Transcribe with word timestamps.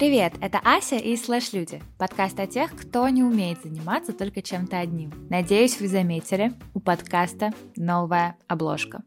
Привет, 0.00 0.32
это 0.40 0.58
Ася 0.64 0.96
и 0.96 1.16
Слэш 1.16 1.52
Люди, 1.52 1.80
подкаст 1.96 2.40
о 2.40 2.48
тех, 2.48 2.74
кто 2.74 3.08
не 3.08 3.22
умеет 3.22 3.62
заниматься 3.62 4.12
только 4.12 4.42
чем-то 4.42 4.80
одним. 4.80 5.12
Надеюсь, 5.30 5.80
вы 5.80 5.86
заметили, 5.86 6.54
у 6.74 6.80
подкаста 6.80 7.52
новая 7.76 8.36
обложка. 8.48 9.02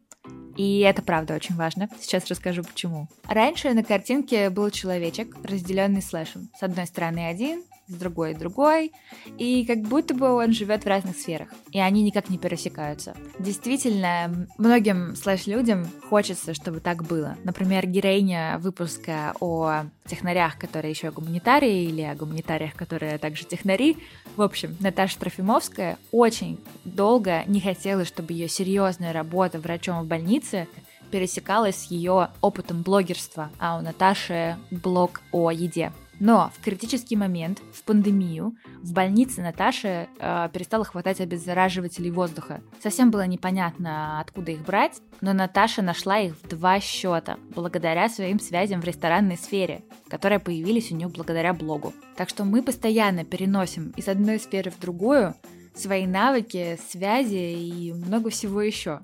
И 0.56 0.80
это 0.80 1.02
правда 1.02 1.34
очень 1.36 1.56
важно. 1.56 1.90
Сейчас 2.00 2.28
расскажу 2.28 2.64
почему. 2.64 3.10
Раньше 3.26 3.74
на 3.74 3.84
картинке 3.84 4.50
был 4.50 4.70
человечек, 4.70 5.36
разделенный 5.44 6.02
слэшем. 6.02 6.50
С 6.58 6.64
одной 6.64 6.88
стороны 6.88 7.28
один, 7.28 7.64
с 7.88 7.94
другой 7.94 8.34
другой, 8.34 8.92
и 9.38 9.66
как 9.66 9.82
будто 9.82 10.14
бы 10.14 10.32
он 10.32 10.54
живет 10.54 10.84
в 10.84 10.88
разных 10.88 11.18
сферах, 11.18 11.50
и 11.72 11.80
они 11.80 12.04
никак 12.04 12.30
не 12.30 12.38
пересекаются. 12.38 13.16
Действительно, 13.40 14.48
многим 14.58 15.16
слэш-людям 15.16 15.88
хочется, 16.10 16.54
чтобы 16.54 16.80
так 16.80 17.04
было. 17.04 17.38
Например, 17.44 17.86
героиня 17.86 18.58
выпуска 18.60 19.34
о 19.40 19.86
технарях, 20.06 20.58
которые 20.58 20.92
еще 20.92 21.12
гуманитарии, 21.12 21.86
или 21.86 22.02
о 22.02 22.16
гуманитариях, 22.16 22.74
которые 22.76 23.18
также 23.18 23.46
технари. 23.46 23.98
В 24.36 24.42
общем, 24.42 24.76
Наташа 24.80 25.20
Трофимовская 25.20 25.98
очень 26.12 26.60
долго 26.86 27.44
не 27.46 27.60
хотела, 27.60 28.06
чтобы 28.06 28.34
ее 28.34 28.48
серьезная 28.48 29.14
работа 29.14 29.60
врачом 29.60 30.04
в 30.04 30.08
больнице 30.08 30.68
пересекалась 31.12 31.76
с 31.76 31.92
ее 31.92 32.30
опытом 32.42 32.82
блогерства, 32.82 33.52
а 33.60 33.78
у 33.78 33.82
Наташи 33.82 34.58
блог 34.72 35.22
о 35.32 35.52
еде. 35.52 35.92
Но 36.26 36.54
в 36.58 36.64
критический 36.64 37.18
момент, 37.18 37.62
в 37.74 37.84
пандемию, 37.84 38.56
в 38.82 38.94
больнице 38.94 39.42
Наташи 39.42 40.08
э, 40.20 40.50
перестало 40.54 40.86
хватать 40.86 41.20
обеззараживателей 41.20 42.12
воздуха. 42.12 42.62
Совсем 42.82 43.12
было 43.12 43.28
непонятно, 43.28 44.22
откуда 44.22 44.52
их 44.52 44.62
брать, 44.64 45.02
но 45.20 45.34
Наташа 45.34 45.82
нашла 45.82 46.20
их 46.20 46.38
в 46.42 46.48
два 46.48 46.80
счета, 46.80 47.38
благодаря 47.54 48.08
своим 48.08 48.40
связям 48.40 48.80
в 48.80 48.86
ресторанной 48.86 49.36
сфере, 49.36 49.84
которые 50.08 50.40
появились 50.40 50.94
у 50.94 50.96
нее 50.96 51.10
благодаря 51.10 51.54
блогу. 51.54 51.92
Так 52.16 52.30
что 52.30 52.46
мы 52.46 52.64
постоянно 52.64 53.26
переносим 53.26 53.92
из 53.98 54.08
одной 54.08 54.40
сферы 54.40 54.72
в 54.72 54.80
другую 54.80 55.36
свои 55.76 56.08
навыки, 56.08 56.80
связи 56.90 57.36
и 57.36 57.92
много 57.92 58.30
всего 58.30 58.62
еще. 58.62 59.02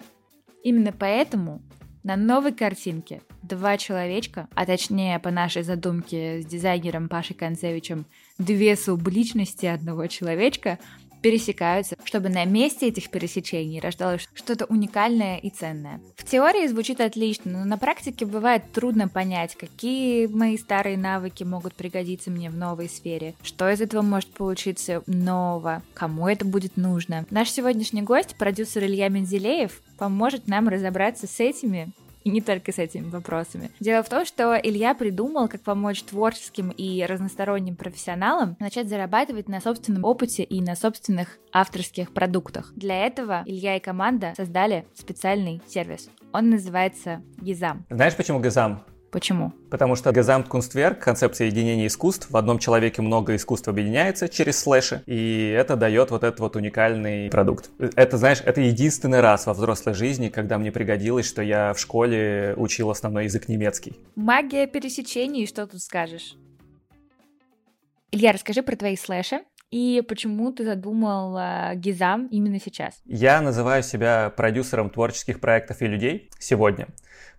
Именно 0.64 0.94
поэтому 0.94 1.62
на 2.04 2.16
новой 2.16 2.54
картинке 2.54 3.22
два 3.44 3.78
человечка, 3.78 4.48
а 4.56 4.66
точнее 4.66 5.20
по 5.20 5.32
нашей 5.32 5.64
задумке 5.64 6.42
с 6.42 6.46
дизайнером 6.46 7.10
Пашей 7.10 7.36
Концевичем 7.36 8.06
две 8.38 8.76
субличности 8.76 9.66
одного 9.66 10.08
человечка 10.08 10.80
пересекаются, 11.22 11.98
чтобы 12.04 12.30
на 12.30 12.46
месте 12.46 12.88
этих 12.88 13.10
пересечений 13.10 13.80
рождалось 13.80 14.28
что-то 14.34 14.66
уникальное 14.66 15.38
и 15.38 15.50
ценное. 15.50 16.02
В 16.16 16.24
теории 16.24 16.68
звучит 16.68 17.02
отлично, 17.02 17.52
но 17.52 17.66
на 17.66 17.78
практике 17.78 18.26
бывает 18.26 18.72
трудно 18.72 19.08
понять, 19.08 19.56
какие 19.56 20.28
мои 20.28 20.58
старые 20.58 20.98
навыки 20.98 21.44
могут 21.44 21.74
пригодиться 21.76 22.32
мне 22.32 22.50
в 22.50 22.56
новой 22.56 22.90
сфере, 22.90 23.36
что 23.44 23.70
из 23.70 23.82
этого 23.82 24.02
может 24.02 24.30
получиться 24.32 25.04
нового, 25.08 25.84
кому 25.94 26.28
это 26.28 26.46
будет 26.46 26.78
нужно. 26.78 27.26
Наш 27.30 27.50
сегодняшний 27.52 28.02
гость, 28.02 28.36
продюсер 28.36 28.84
Илья 28.86 29.10
Мензелеев, 29.10 29.82
поможет 30.00 30.48
нам 30.48 30.68
разобраться 30.70 31.28
с 31.28 31.40
этими 31.40 31.92
и 32.24 32.30
не 32.30 32.42
только 32.42 32.72
с 32.72 32.80
этими 32.80 33.10
вопросами. 33.10 33.72
Дело 33.80 34.04
в 34.04 34.10
том, 34.10 34.26
что 34.26 34.60
Илья 34.62 34.94
придумал, 34.94 35.48
как 35.48 35.62
помочь 35.62 36.04
творческим 36.04 36.70
и 36.70 37.06
разносторонним 37.06 37.76
профессионалам 37.76 38.58
начать 38.60 38.90
зарабатывать 38.90 39.48
на 39.48 39.62
собственном 39.62 40.04
опыте 40.04 40.44
и 40.44 40.62
на 40.62 40.76
собственных 40.76 41.38
авторских 41.52 42.12
продуктах. 42.12 42.74
Для 42.76 43.06
этого 43.06 43.44
Илья 43.46 43.78
и 43.78 43.80
команда 43.80 44.34
создали 44.36 44.86
специальный 44.96 45.62
сервис. 45.68 46.10
Он 46.34 46.50
называется 46.50 47.22
Гизам. 47.42 47.86
Знаешь, 47.90 48.16
почему 48.16 48.40
Гизам? 48.42 48.84
Почему? 49.12 49.54
Потому 49.72 49.96
что 49.96 50.12
Gesamtkunstwerk, 50.12 50.96
концепция 50.96 51.48
единения 51.48 51.88
искусств, 51.88 52.30
в 52.30 52.38
одном 52.38 52.60
человеке 52.60 53.02
много 53.02 53.36
искусств 53.36 53.68
объединяется 53.68 54.30
через 54.30 54.60
слэши, 54.60 55.04
и 55.08 55.54
это 55.58 55.76
дает 55.76 56.12
вот 56.12 56.24
этот 56.24 56.40
вот 56.40 56.56
уникальный 56.56 57.30
продукт. 57.30 57.72
Это, 57.96 58.18
знаешь, 58.18 58.42
это 58.46 58.62
единственный 58.62 59.22
раз 59.22 59.48
во 59.48 59.54
взрослой 59.54 59.94
жизни, 59.94 60.30
когда 60.30 60.58
мне 60.60 60.72
пригодилось, 60.72 61.28
что 61.28 61.42
я 61.42 61.74
в 61.74 61.80
школе 61.80 62.54
учил 62.58 62.92
основной 62.92 63.26
язык 63.26 63.48
немецкий. 63.48 63.96
Магия 64.16 64.68
пересечений, 64.68 65.48
что 65.48 65.66
тут 65.66 65.82
скажешь? 65.82 66.36
Илья, 68.12 68.32
расскажи 68.32 68.62
про 68.62 68.76
твои 68.76 68.96
слэши. 68.96 69.42
И 69.72 70.02
почему 70.08 70.52
ты 70.52 70.66
задумал 70.66 71.38
э, 71.38 71.76
Гизам 71.76 72.26
именно 72.32 72.60
сейчас? 72.60 73.00
Я 73.06 73.40
называю 73.40 73.84
себя 73.84 74.34
продюсером 74.36 74.90
творческих 74.90 75.40
проектов 75.40 75.84
и 75.84 75.86
людей 75.86 76.32
сегодня 76.40 76.88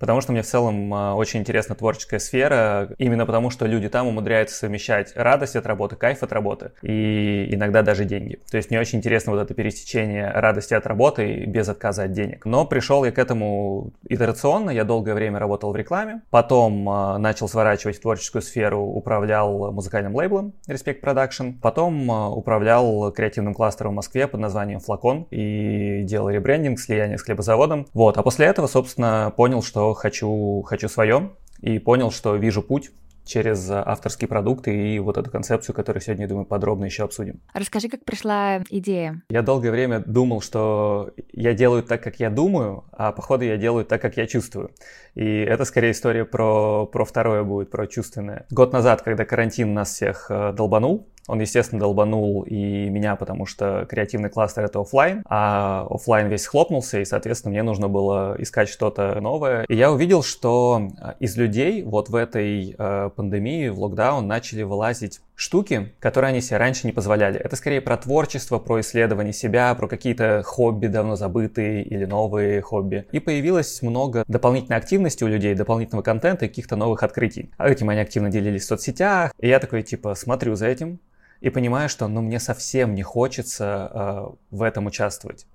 потому 0.01 0.21
что 0.21 0.33
мне 0.33 0.43
в 0.43 0.47
целом 0.47 0.93
а, 0.93 1.15
очень 1.15 1.41
интересна 1.41 1.75
творческая 1.77 2.19
сфера, 2.19 2.89
именно 2.99 3.27
потому 3.27 3.51
что 3.51 3.67
люди 3.67 3.89
там 3.89 4.09
умудряются 4.09 4.57
совмещать 4.57 5.13
радость 5.15 5.55
от 5.55 5.67
работы, 5.67 5.95
кайф 5.95 6.23
от 6.23 6.33
работы 6.33 6.73
и 6.83 7.55
иногда 7.55 7.83
даже 7.83 8.05
деньги. 8.05 8.41
То 8.51 8.57
есть 8.57 8.71
мне 8.71 8.81
очень 8.81 8.99
интересно 8.99 9.33
вот 9.33 9.41
это 9.41 9.55
пересечение 9.55 10.31
радости 10.31 10.75
от 10.75 10.87
работы 10.87 11.45
без 11.45 11.69
отказа 11.69 12.05
от 12.05 12.13
денег. 12.13 12.47
Но 12.47 12.65
пришел 12.65 13.05
я 13.05 13.13
к 13.13 13.19
этому 13.19 13.93
итерационно, 14.09 14.71
я 14.71 14.85
долгое 14.85 15.15
время 15.15 15.39
работал 15.39 15.73
в 15.73 15.77
рекламе, 15.77 16.23
потом 16.31 16.89
э, 16.89 17.19
начал 17.19 17.49
сворачивать 17.49 18.01
творческую 18.01 18.43
сферу, 18.43 18.81
управлял 18.81 19.71
музыкальным 19.71 20.17
лейблом 20.17 20.55
Respect 20.67 21.03
Production, 21.03 21.55
потом 21.61 22.11
э, 22.11 22.29
управлял 22.29 23.13
креативным 23.13 23.55
кластером 23.55 23.93
в 23.93 23.97
Москве 23.97 24.27
под 24.27 24.41
названием 24.41 24.81
Флакон 24.81 25.27
и 25.31 26.03
делал 26.05 26.31
ребрендинг, 26.31 26.81
слияние 26.81 27.19
с 27.19 27.23
хлебозаводом. 27.23 27.87
Вот, 27.93 28.17
а 28.17 28.23
после 28.23 28.47
этого, 28.47 28.67
собственно, 28.67 29.33
понял, 29.37 29.63
что 29.63 29.90
хочу, 29.95 30.63
хочу 30.63 30.89
свое, 30.89 31.31
и 31.61 31.79
понял, 31.79 32.11
что 32.11 32.37
вижу 32.37 32.63
путь 32.63 32.91
через 33.25 33.71
авторские 33.71 34.29
продукты 34.29 34.95
и 34.95 34.99
вот 34.99 35.17
эту 35.17 35.31
концепцию, 35.31 35.75
которую 35.75 36.03
сегодня, 36.03 36.27
думаю, 36.27 36.47
подробно 36.47 36.87
еще 36.87 37.05
обсудим. 37.05 37.41
Расскажи, 37.55 37.89
как 37.89 38.05
пришла 38.05 38.61
идея. 38.71 39.23
Я 39.29 39.43
долгое 39.43 39.71
время 39.71 40.01
думал, 40.01 40.41
что 40.41 41.11
я 41.33 41.55
делаю 41.55 41.85
так, 41.85 42.03
как 42.03 42.19
я 42.19 42.31
думаю, 42.31 42.85
а 42.93 43.13
походу 43.13 43.45
я 43.45 43.57
делаю 43.57 43.85
так, 43.85 44.03
как 44.03 44.17
я 44.17 44.27
чувствую. 44.27 44.71
И 45.15 45.25
это 45.25 45.65
скорее 45.65 45.93
история 45.93 46.25
про, 46.25 46.87
про 46.87 47.05
второе 47.05 47.45
будет, 47.45 47.71
про 47.71 47.87
чувственное. 47.87 48.47
Год 48.51 48.73
назад, 48.73 49.03
когда 49.03 49.25
карантин 49.25 49.75
нас 49.75 49.93
всех 49.93 50.27
э, 50.31 50.53
долбанул, 50.53 51.07
он, 51.27 51.41
естественно, 51.41 51.81
долбанул 51.81 52.43
и 52.43 52.89
меня, 52.89 53.17
потому 53.17 53.47
что 53.47 53.87
креативный 53.89 54.31
кластер— 54.31 54.65
это 54.67 54.81
офлайн, 54.81 55.23
а 55.29 55.87
офлайн 55.89 56.29
весь 56.29 56.47
хлопнулся, 56.47 57.01
и, 57.01 57.05
соответственно, 57.05 57.53
мне 57.53 57.63
нужно 57.63 57.89
было 57.89 58.35
искать 58.39 58.69
что-то 58.69 59.21
новое. 59.21 59.65
И 59.69 59.77
я 59.77 59.93
увидел, 59.93 60.23
что 60.23 60.89
э, 61.01 61.13
из 61.21 61.37
людей 61.37 61.83
вот 61.83 62.09
в 62.09 62.15
этой 62.15 62.75
э, 62.77 63.11
пандемии, 63.15 63.69
в 63.69 63.81
локдаун, 63.81 64.27
начали 64.27 64.63
вылазить 64.63 65.21
штуки, 65.41 65.95
которые 66.01 66.29
они 66.29 66.43
себе 66.43 66.59
раньше 66.59 66.87
не 66.87 66.93
позволяли. 66.93 67.41
Это 67.41 67.57
скорее 67.57 67.81
про 67.81 67.97
творчество, 67.97 68.59
про 68.59 68.81
исследование 68.81 69.33
себя, 69.33 69.75
про 69.75 69.89
какие-то 69.89 70.43
хобби 70.45 70.87
давно 70.87 71.17
забытые 71.17 71.83
или 71.83 72.05
новые 72.05 72.61
хобби. 72.61 73.07
И 73.11 73.21
появилось 73.21 73.81
много 73.81 74.23
дополнительной 74.29 74.77
активности 74.77 75.25
у 75.25 75.29
людей, 75.29 75.55
дополнительного 75.55 76.03
контента 76.03 76.45
и 76.45 76.49
каких-то 76.49 76.77
новых 76.77 77.03
открытий. 77.03 77.51
А 77.57 77.71
этим 77.71 77.89
они 77.89 78.01
активно 78.01 78.29
делились 78.29 78.65
в 78.65 78.67
соцсетях. 78.67 79.33
И 79.39 79.49
я 79.49 79.59
такой, 79.61 79.83
типа, 79.83 80.15
смотрю 80.15 80.57
за 80.57 80.67
этим, 80.67 81.01
и 81.41 81.49
понимаю, 81.49 81.89
что 81.89 82.07
ну, 82.07 82.21
мне 82.21 82.39
совсем 82.39 82.95
не 82.95 83.03
хочется 83.03 83.91
э, 83.93 84.57
в 84.57 84.63
этом 84.63 84.85
участвовать. 84.85 85.47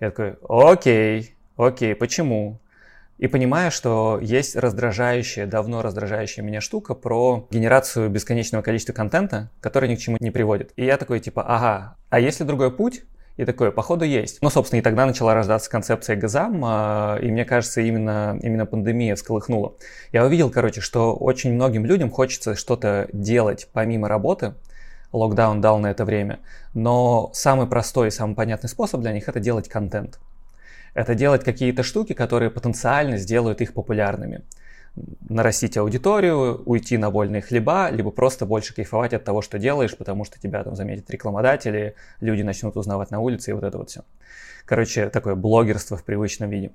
Я 0.00 0.10
такой, 0.10 0.34
окей, 0.48 1.36
окей, 1.56 1.94
почему? 1.94 2.58
И 3.22 3.28
понимаю, 3.28 3.70
что 3.70 4.18
есть 4.20 4.56
раздражающая, 4.56 5.46
давно 5.46 5.80
раздражающая 5.80 6.42
меня 6.42 6.60
штука 6.60 6.96
про 6.96 7.46
генерацию 7.52 8.10
бесконечного 8.10 8.62
количества 8.62 8.94
контента, 8.94 9.48
который 9.60 9.88
ни 9.88 9.94
к 9.94 10.00
чему 10.00 10.16
не 10.18 10.32
приводит. 10.32 10.72
И 10.74 10.84
я 10.84 10.96
такой, 10.96 11.20
типа, 11.20 11.44
ага, 11.46 11.94
а 12.10 12.18
есть 12.18 12.40
ли 12.40 12.46
другой 12.46 12.76
путь? 12.76 13.04
И 13.36 13.44
такое, 13.44 13.70
походу, 13.70 14.04
есть. 14.04 14.42
Ну, 14.42 14.50
собственно, 14.50 14.80
и 14.80 14.82
тогда 14.82 15.06
начала 15.06 15.34
рождаться 15.34 15.70
концепция 15.70 16.16
Газам, 16.16 16.64
а, 16.64 17.16
и 17.22 17.30
мне 17.30 17.44
кажется, 17.44 17.80
именно, 17.80 18.40
именно 18.42 18.66
пандемия 18.66 19.14
всколыхнула. 19.14 19.76
Я 20.10 20.26
увидел, 20.26 20.50
короче, 20.50 20.80
что 20.80 21.14
очень 21.14 21.52
многим 21.54 21.86
людям 21.86 22.10
хочется 22.10 22.56
что-то 22.56 23.08
делать 23.12 23.68
помимо 23.72 24.08
работы, 24.08 24.54
локдаун 25.12 25.60
дал 25.60 25.78
на 25.78 25.92
это 25.92 26.04
время. 26.04 26.40
Но 26.74 27.30
самый 27.34 27.68
простой 27.68 28.08
и 28.08 28.10
самый 28.10 28.34
понятный 28.34 28.68
способ 28.68 29.00
для 29.00 29.12
них 29.12 29.28
это 29.28 29.38
делать 29.38 29.68
контент. 29.68 30.18
Это 30.94 31.14
делать 31.14 31.44
какие-то 31.44 31.82
штуки, 31.82 32.12
которые 32.12 32.50
потенциально 32.50 33.16
сделают 33.16 33.60
их 33.60 33.72
популярными. 33.72 34.42
Нарастить 35.28 35.78
аудиторию, 35.78 36.62
уйти 36.66 36.98
на 36.98 37.08
вольные 37.08 37.40
хлеба, 37.40 37.88
либо 37.90 38.10
просто 38.10 38.44
больше 38.44 38.74
кайфовать 38.74 39.14
от 39.14 39.24
того, 39.24 39.40
что 39.40 39.58
делаешь, 39.58 39.96
потому 39.96 40.24
что 40.24 40.38
тебя 40.38 40.62
там 40.62 40.76
заметят 40.76 41.10
рекламодатели, 41.10 41.94
люди 42.20 42.42
начнут 42.42 42.76
узнавать 42.76 43.10
на 43.10 43.20
улице 43.20 43.50
и 43.50 43.54
вот 43.54 43.64
это 43.64 43.78
вот 43.78 43.88
все. 43.88 44.02
Короче, 44.66 45.08
такое 45.08 45.34
блогерство 45.34 45.96
в 45.96 46.04
привычном 46.04 46.50
виде. 46.50 46.72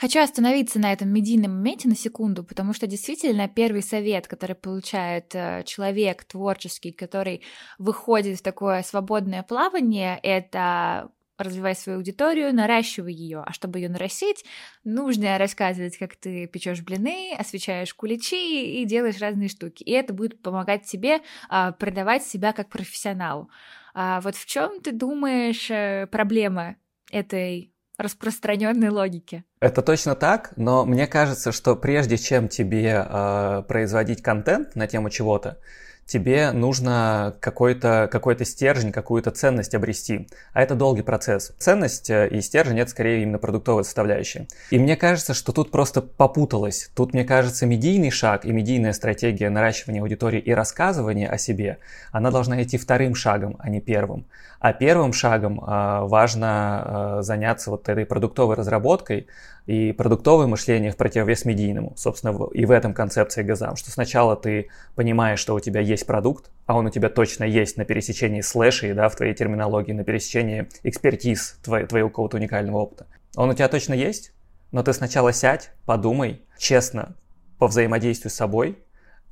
Хочу 0.00 0.20
остановиться 0.20 0.78
на 0.78 0.92
этом 0.92 1.08
медийном 1.08 1.56
моменте 1.56 1.88
на 1.88 1.96
секунду, 1.96 2.44
потому 2.44 2.72
что 2.72 2.86
действительно 2.86 3.48
первый 3.48 3.82
совет, 3.82 4.28
который 4.28 4.54
получает 4.54 5.34
э, 5.34 5.64
человек 5.66 6.22
творческий, 6.22 6.92
который 6.92 7.42
выходит 7.78 8.38
в 8.38 8.42
такое 8.42 8.84
свободное 8.84 9.42
плавание, 9.42 10.20
это 10.22 11.10
развивай 11.38 11.74
свою 11.74 11.98
аудиторию, 11.98 12.54
наращивай 12.54 13.12
ее. 13.12 13.42
А 13.46 13.52
чтобы 13.52 13.78
ее 13.78 13.88
нарастить, 13.88 14.44
нужно 14.84 15.38
рассказывать, 15.38 15.96
как 15.98 16.16
ты 16.16 16.46
печешь 16.46 16.82
блины, 16.82 17.34
освещаешь 17.38 17.94
куличи 17.94 18.80
и 18.80 18.84
делаешь 18.84 19.20
разные 19.20 19.48
штуки. 19.48 19.82
И 19.82 19.92
это 19.92 20.12
будет 20.12 20.42
помогать 20.42 20.84
тебе 20.84 21.20
а, 21.48 21.72
продавать 21.72 22.24
себя 22.24 22.52
как 22.52 22.68
профессионалу. 22.68 23.50
А 23.94 24.20
вот 24.20 24.36
в 24.36 24.46
чем 24.46 24.80
ты 24.80 24.92
думаешь 24.92 25.70
э, 25.70 26.06
проблема 26.10 26.76
этой 27.10 27.72
распространенной 27.98 28.90
логики. 28.90 29.44
Это 29.60 29.82
точно 29.82 30.14
так, 30.14 30.52
но 30.56 30.84
мне 30.84 31.06
кажется, 31.06 31.50
что 31.50 31.74
прежде 31.74 32.16
чем 32.16 32.48
тебе 32.48 33.04
э, 33.04 33.62
производить 33.66 34.22
контент 34.22 34.76
на 34.76 34.86
тему 34.86 35.10
чего-то, 35.10 35.60
тебе 36.08 36.52
нужно 36.52 37.36
какой-то 37.40 38.08
какой 38.10 38.38
стержень, 38.44 38.92
какую-то 38.92 39.30
ценность 39.30 39.74
обрести. 39.74 40.26
А 40.52 40.62
это 40.62 40.74
долгий 40.74 41.02
процесс. 41.02 41.52
Ценность 41.58 42.08
э, 42.10 42.28
и 42.28 42.40
стержень— 42.40 42.78
это 42.80 42.90
скорее 42.90 43.22
именно 43.22 43.38
продуктовая 43.38 43.84
составляющая. 43.84 44.48
И 44.70 44.78
мне 44.78 44.96
кажется, 44.96 45.34
что 45.34 45.52
тут 45.52 45.70
просто 45.70 46.00
попуталось. 46.00 46.90
Тут, 46.96 47.12
мне 47.12 47.24
кажется, 47.24 47.66
медийный 47.66 48.10
шаг 48.10 48.44
и 48.44 48.52
медийная 48.52 48.94
стратегия 48.94 49.50
наращивания 49.50 50.00
аудитории 50.00 50.40
и 50.40 50.52
рассказывания 50.52 51.28
о 51.28 51.36
себе, 51.36 51.78
она 52.10 52.30
должна 52.30 52.62
идти 52.62 52.78
вторым 52.78 53.14
шагом, 53.14 53.56
а 53.58 53.68
не 53.68 53.80
первым. 53.80 54.26
А 54.60 54.72
первым 54.72 55.12
шагом 55.12 55.60
э, 55.60 56.06
важно 56.06 57.18
э, 57.18 57.22
заняться 57.22 57.70
вот 57.70 57.88
этой 57.88 58.06
продуктовой 58.06 58.56
разработкой, 58.56 59.28
и 59.68 59.92
продуктовое 59.92 60.46
мышление 60.46 60.90
в 60.90 60.96
противовес 60.96 61.44
медийному. 61.44 61.92
Собственно, 61.94 62.48
и 62.54 62.64
в 62.64 62.70
этом 62.70 62.94
концепции 62.94 63.42
Газам, 63.42 63.76
что 63.76 63.90
сначала 63.90 64.34
ты 64.34 64.70
понимаешь, 64.94 65.38
что 65.40 65.54
у 65.54 65.60
тебя 65.60 65.82
есть 65.82 66.06
продукт, 66.06 66.50
а 66.64 66.74
он 66.74 66.86
у 66.86 66.90
тебя 66.90 67.10
точно 67.10 67.44
есть 67.44 67.76
на 67.76 67.84
пересечении 67.84 68.40
слэшей, 68.40 68.94
да, 68.94 69.10
в 69.10 69.16
твоей 69.16 69.34
терминологии, 69.34 69.92
на 69.92 70.04
пересечении 70.04 70.70
экспертиз 70.84 71.58
твоего, 71.62 71.86
твоего 71.86 72.08
какого-то 72.08 72.38
уникального 72.38 72.78
опыта. 72.78 73.08
Он 73.36 73.50
у 73.50 73.52
тебя 73.52 73.68
точно 73.68 73.92
есть, 73.92 74.32
но 74.72 74.82
ты 74.82 74.94
сначала 74.94 75.34
сядь, 75.34 75.70
подумай, 75.84 76.40
честно, 76.56 77.14
по 77.58 77.66
взаимодействию 77.66 78.30
с 78.30 78.36
собой, 78.36 78.78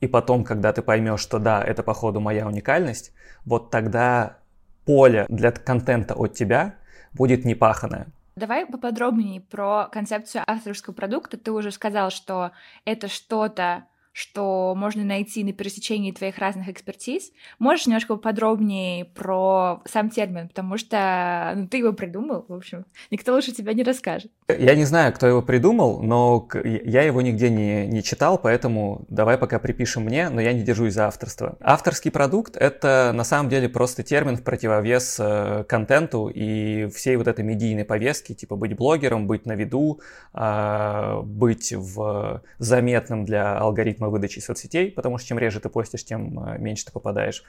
и 0.02 0.06
потом, 0.06 0.44
когда 0.44 0.74
ты 0.74 0.82
поймешь, 0.82 1.20
что 1.20 1.38
да, 1.38 1.64
это 1.64 1.82
походу 1.82 2.20
моя 2.20 2.46
уникальность, 2.46 3.14
вот 3.46 3.70
тогда 3.70 4.36
поле 4.84 5.24
для 5.30 5.50
контента 5.50 6.12
от 6.12 6.34
тебя 6.34 6.74
будет 7.14 7.46
непаханное. 7.46 8.08
Давай 8.36 8.66
поподробнее 8.66 9.40
про 9.40 9.88
концепцию 9.90 10.44
авторского 10.46 10.92
продукта. 10.92 11.38
Ты 11.38 11.52
уже 11.52 11.70
сказал, 11.70 12.10
что 12.10 12.52
это 12.84 13.08
что-то, 13.08 13.86
что 14.16 14.72
можно 14.74 15.04
найти 15.04 15.44
на 15.44 15.52
пересечении 15.52 16.10
твоих 16.10 16.38
разных 16.38 16.70
экспертиз. 16.70 17.32
Можешь 17.58 17.86
немножко 17.86 18.16
подробнее 18.16 19.04
про 19.04 19.82
сам 19.84 20.08
термин, 20.08 20.48
потому 20.48 20.78
что 20.78 21.52
ну, 21.54 21.68
ты 21.68 21.76
его 21.76 21.92
придумал, 21.92 22.46
в 22.48 22.54
общем, 22.54 22.86
никто 23.10 23.34
лучше 23.34 23.52
тебя 23.52 23.74
не 23.74 23.82
расскажет. 23.82 24.32
Я 24.48 24.74
не 24.74 24.84
знаю, 24.84 25.12
кто 25.12 25.26
его 25.26 25.42
придумал, 25.42 26.02
но 26.02 26.48
я 26.64 27.02
его 27.02 27.20
нигде 27.20 27.50
не, 27.50 27.86
не 27.86 28.02
читал, 28.02 28.38
поэтому 28.38 29.04
давай 29.10 29.36
пока 29.36 29.58
припишем 29.58 30.04
мне, 30.04 30.30
но 30.30 30.40
я 30.40 30.54
не 30.54 30.62
держусь 30.62 30.94
за 30.94 31.08
авторство. 31.08 31.58
Авторский 31.60 32.10
продукт— 32.10 32.56
это 32.58 33.12
на 33.14 33.24
самом 33.24 33.50
деле 33.50 33.68
просто 33.68 34.02
термин 34.02 34.38
в 34.38 34.42
противовес 34.42 35.18
э, 35.20 35.64
контенту 35.68 36.28
и 36.28 36.86
всей 36.86 37.16
вот 37.16 37.28
этой 37.28 37.44
медийной 37.44 37.84
повестки, 37.84 38.32
типа 38.32 38.56
быть 38.56 38.74
блогером, 38.74 39.26
быть 39.26 39.44
на 39.44 39.52
виду, 39.52 40.00
э, 40.32 41.20
быть 41.22 41.74
в 41.74 42.42
заметным 42.58 43.26
для 43.26 43.58
алгоритма 43.58 44.05
алгоритмы 44.06 44.10
выдачи 44.10 44.38
соцсетей, 44.38 44.90
потому 44.90 45.18
что 45.18 45.28
чем 45.28 45.38
реже 45.38 45.60
ты 45.60 45.68
постишь, 45.68 46.04
тем 46.04 46.38
э, 46.38 46.58
меньше 46.58 46.86
ты 46.86 46.92
попадаешь. 46.92 47.44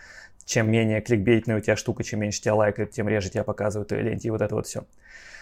Чем 0.46 0.70
менее 0.70 1.02
кликбейтная 1.02 1.58
у 1.58 1.60
тебя 1.60 1.76
штука, 1.76 2.04
чем 2.04 2.20
меньше 2.20 2.42
тебя 2.42 2.56
лайкают, 2.56 2.92
тем 2.92 3.08
реже 3.08 3.30
тебя 3.30 3.44
показывают 3.44 3.92
в 3.92 3.96
ленте, 3.96 4.28
и 4.28 4.32
вот 4.32 4.42
это 4.42 4.56
вот 4.56 4.68
все. 4.68 4.84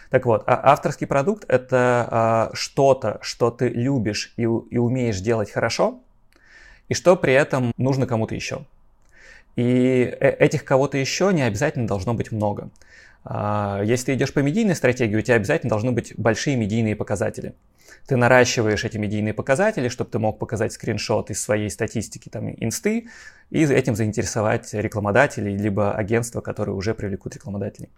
Так 0.09 0.25
вот, 0.25 0.44
а 0.45 0.71
авторский 0.71 1.07
продукт— 1.07 1.45
это 1.47 2.07
а, 2.12 2.50
что-то, 2.53 3.17
что 3.21 3.50
ты 3.50 3.69
любишь 3.69 4.33
и, 4.38 4.44
и 4.44 4.77
умеешь 4.77 5.19
делать 5.19 5.51
хорошо, 5.51 6.00
и 6.89 6.94
что 6.94 7.15
при 7.15 7.33
этом 7.33 7.73
нужно 7.77 8.06
кому-то 8.06 8.35
еще. 8.35 8.65
И 9.56 10.15
э, 10.19 10.29
этих 10.29 10.63
кого-то 10.63 10.97
еще 10.97 11.31
не 11.33 11.41
обязательно 11.41 11.88
должно 11.88 12.13
быть 12.13 12.31
много. 12.31 12.69
А, 13.25 13.81
если 13.83 14.06
ты 14.06 14.13
идешь 14.13 14.33
по 14.33 14.39
медийной 14.39 14.75
стратегии, 14.75 15.18
у 15.18 15.22
тебя 15.22 15.36
обязательно 15.36 15.69
должны 15.69 15.92
быть 15.92 16.13
большие 16.18 16.56
медийные 16.56 16.95
показатели 16.95 17.54
ты 18.07 18.18
наращиваешь 18.18 18.83
эти 18.86 18.98
медийные 18.98 19.33
показатели, 19.33 19.89
чтобы 19.89 20.12
ты 20.12 20.19
мог 20.19 20.38
показать 20.38 20.74
скриншот 20.74 21.31
из 21.31 21.42
своей 21.42 21.69
статистики, 21.69 22.30
там, 22.30 22.51
инсты, 22.51 23.07
и 23.50 23.63
этим 23.63 23.95
заинтересовать 23.95 24.74
рекламодателей, 24.74 25.56
либо 25.56 25.94
агентства, 25.94 26.42
которые 26.42 26.75
уже 26.75 26.94
привлекут 26.94 27.36
рекламодателей. 27.36 27.89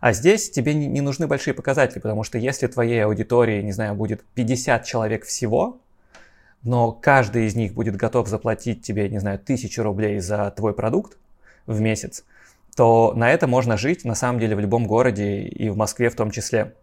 А 0.00 0.12
здесь 0.12 0.50
тебе 0.50 0.74
не 0.74 1.00
нужны 1.00 1.26
большие 1.26 1.54
показатели, 1.54 2.00
потому 2.00 2.22
что 2.22 2.38
если 2.38 2.66
твоей 2.66 3.04
аудитории, 3.04 3.62
не 3.62 3.72
знаю, 3.72 3.94
будет 3.94 4.24
50 4.34 4.84
человек 4.84 5.24
всего, 5.24 5.80
но 6.62 6.92
каждый 6.92 7.46
из 7.46 7.54
них 7.54 7.72
будет 7.72 7.96
готов 7.96 8.28
заплатить 8.28 8.82
тебе, 8.82 9.08
не 9.08 9.20
знаю, 9.20 9.38
тысячу 9.38 9.82
рублей 9.82 10.18
за 10.18 10.50
твой 10.50 10.74
продукт 10.74 11.16
в 11.66 11.80
месяц, 11.80 12.24
то 12.76 13.12
на 13.16 13.30
это 13.30 13.46
можно 13.46 13.76
жить 13.76 14.04
на 14.04 14.14
самом 14.14 14.38
деле 14.38 14.54
в 14.54 14.60
любом 14.60 14.86
городе 14.86 15.42
и 15.42 15.68
в 15.68 15.76
Москве 15.76 16.10
в 16.10 16.14
том 16.14 16.30
числе. 16.30 16.74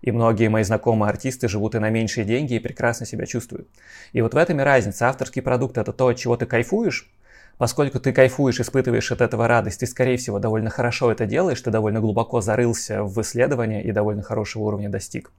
И 0.00 0.10
многие 0.10 0.48
мои 0.48 0.64
знакомые 0.64 1.10
артисты 1.10 1.48
живут 1.48 1.74
и 1.74 1.78
на 1.78 1.90
меньшие 1.90 2.24
деньги 2.24 2.54
и 2.54 2.58
прекрасно 2.58 3.06
себя 3.06 3.26
чувствуют. 3.26 3.68
И 4.12 4.20
вот 4.20 4.34
в 4.34 4.36
этом 4.36 4.60
и 4.60 4.64
разница. 4.64 5.08
Авторский 5.08 5.42
продукт– 5.42 5.78
это 5.78 5.92
то, 5.92 6.08
от 6.08 6.16
чего 6.16 6.36
ты 6.36 6.46
кайфуешь, 6.46 7.10
Поскольку 7.56 8.00
ты 8.00 8.12
кайфуешь, 8.12 8.58
испытываешь 8.58 9.12
от 9.12 9.20
этого 9.20 9.46
радость, 9.46 9.80
ты, 9.80 9.86
скорее 9.86 10.16
всего, 10.16 10.38
довольно 10.40 10.70
хорошо 10.70 11.12
это 11.12 11.24
делаешь, 11.24 11.60
ты 11.60 11.70
довольно 11.70 12.00
глубоко 12.00 12.40
зарылся 12.40 13.04
в 13.04 13.20
исследование 13.20 13.82
и 13.82 13.92
довольно 13.92 14.22
хорошего 14.22 14.64
уровня 14.64 14.88
достиг. 14.88 15.30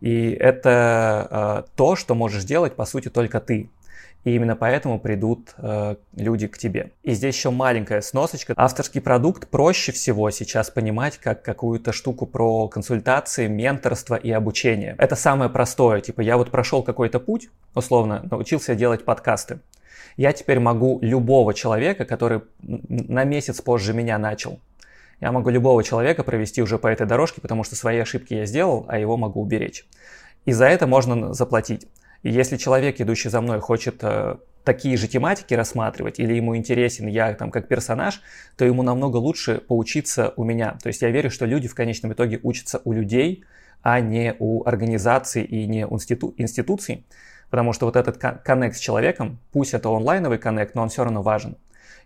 И 0.00 0.30
это 0.32 1.64
э, 1.66 1.70
то, 1.74 1.96
что 1.96 2.14
можешь 2.14 2.44
делать, 2.44 2.76
по 2.76 2.84
сути, 2.84 3.08
только 3.08 3.40
ты. 3.40 3.70
И 4.24 4.34
именно 4.34 4.56
поэтому 4.56 4.98
придут 4.98 5.54
э, 5.58 5.96
люди 6.16 6.46
к 6.46 6.56
тебе. 6.56 6.92
И 7.02 7.12
здесь 7.12 7.36
еще 7.36 7.50
маленькая 7.50 8.00
сносочка. 8.00 8.54
Авторский 8.56 9.00
продукт 9.00 9.48
проще 9.48 9.92
всего 9.92 10.30
сейчас 10.30 10.70
понимать 10.70 11.18
как 11.18 11.42
какую-то 11.42 11.92
штуку 11.92 12.26
про 12.26 12.68
консультации, 12.68 13.46
менторство 13.48 14.14
и 14.14 14.30
обучение. 14.30 14.94
Это 14.98 15.14
самое 15.14 15.50
простое. 15.50 16.00
Типа 16.00 16.22
я 16.22 16.38
вот 16.38 16.50
прошел 16.50 16.82
какой-то 16.82 17.20
путь, 17.20 17.50
условно, 17.74 18.26
научился 18.30 18.74
делать 18.74 19.04
подкасты. 19.04 19.60
Я 20.16 20.32
теперь 20.32 20.58
могу 20.58 20.98
любого 21.02 21.52
человека, 21.52 22.04
который 22.04 22.42
на 22.62 23.24
месяц 23.24 23.60
позже 23.60 23.92
меня 23.92 24.16
начал, 24.16 24.58
я 25.20 25.32
могу 25.32 25.50
любого 25.50 25.82
человека 25.82 26.22
провести 26.22 26.62
уже 26.62 26.78
по 26.78 26.86
этой 26.86 27.06
дорожке, 27.06 27.40
потому 27.40 27.64
что 27.64 27.76
свои 27.76 27.98
ошибки 27.98 28.34
я 28.34 28.46
сделал, 28.46 28.84
а 28.88 28.98
его 28.98 29.16
могу 29.16 29.40
уберечь. 29.40 29.86
И 30.44 30.52
за 30.52 30.66
это 30.66 30.86
можно 30.86 31.32
заплатить. 31.32 31.86
И 32.24 32.30
если 32.30 32.56
человек, 32.56 33.00
идущий 33.00 33.28
за 33.28 33.40
мной, 33.42 33.60
хочет 33.60 34.02
э, 34.02 34.36
такие 34.64 34.96
же 34.96 35.06
тематики 35.06 35.52
рассматривать, 35.52 36.18
или 36.18 36.32
ему 36.32 36.56
интересен 36.56 37.06
я 37.06 37.34
там 37.34 37.50
как 37.50 37.68
персонаж, 37.68 38.22
то 38.56 38.64
ему 38.64 38.82
намного 38.82 39.18
лучше 39.18 39.58
поучиться 39.58 40.32
у 40.36 40.42
меня. 40.42 40.78
То 40.82 40.88
есть 40.88 41.02
я 41.02 41.10
верю, 41.10 41.30
что 41.30 41.44
люди 41.44 41.68
в 41.68 41.74
конечном 41.74 42.14
итоге 42.14 42.40
учатся 42.42 42.80
у 42.84 42.92
людей, 42.92 43.44
а 43.82 44.00
не 44.00 44.34
у 44.38 44.64
организаций 44.64 45.44
и 45.44 45.66
не 45.66 45.86
у 45.86 45.96
институ- 45.96 46.34
институций. 46.38 47.04
Потому 47.50 47.74
что 47.74 47.84
вот 47.84 47.94
этот 47.94 48.16
коннект 48.16 48.76
с 48.76 48.80
человеком, 48.80 49.38
пусть 49.52 49.74
это 49.74 49.90
онлайновый 49.90 50.38
коннект, 50.38 50.74
но 50.74 50.82
он 50.82 50.88
все 50.88 51.04
равно 51.04 51.20
важен. 51.20 51.56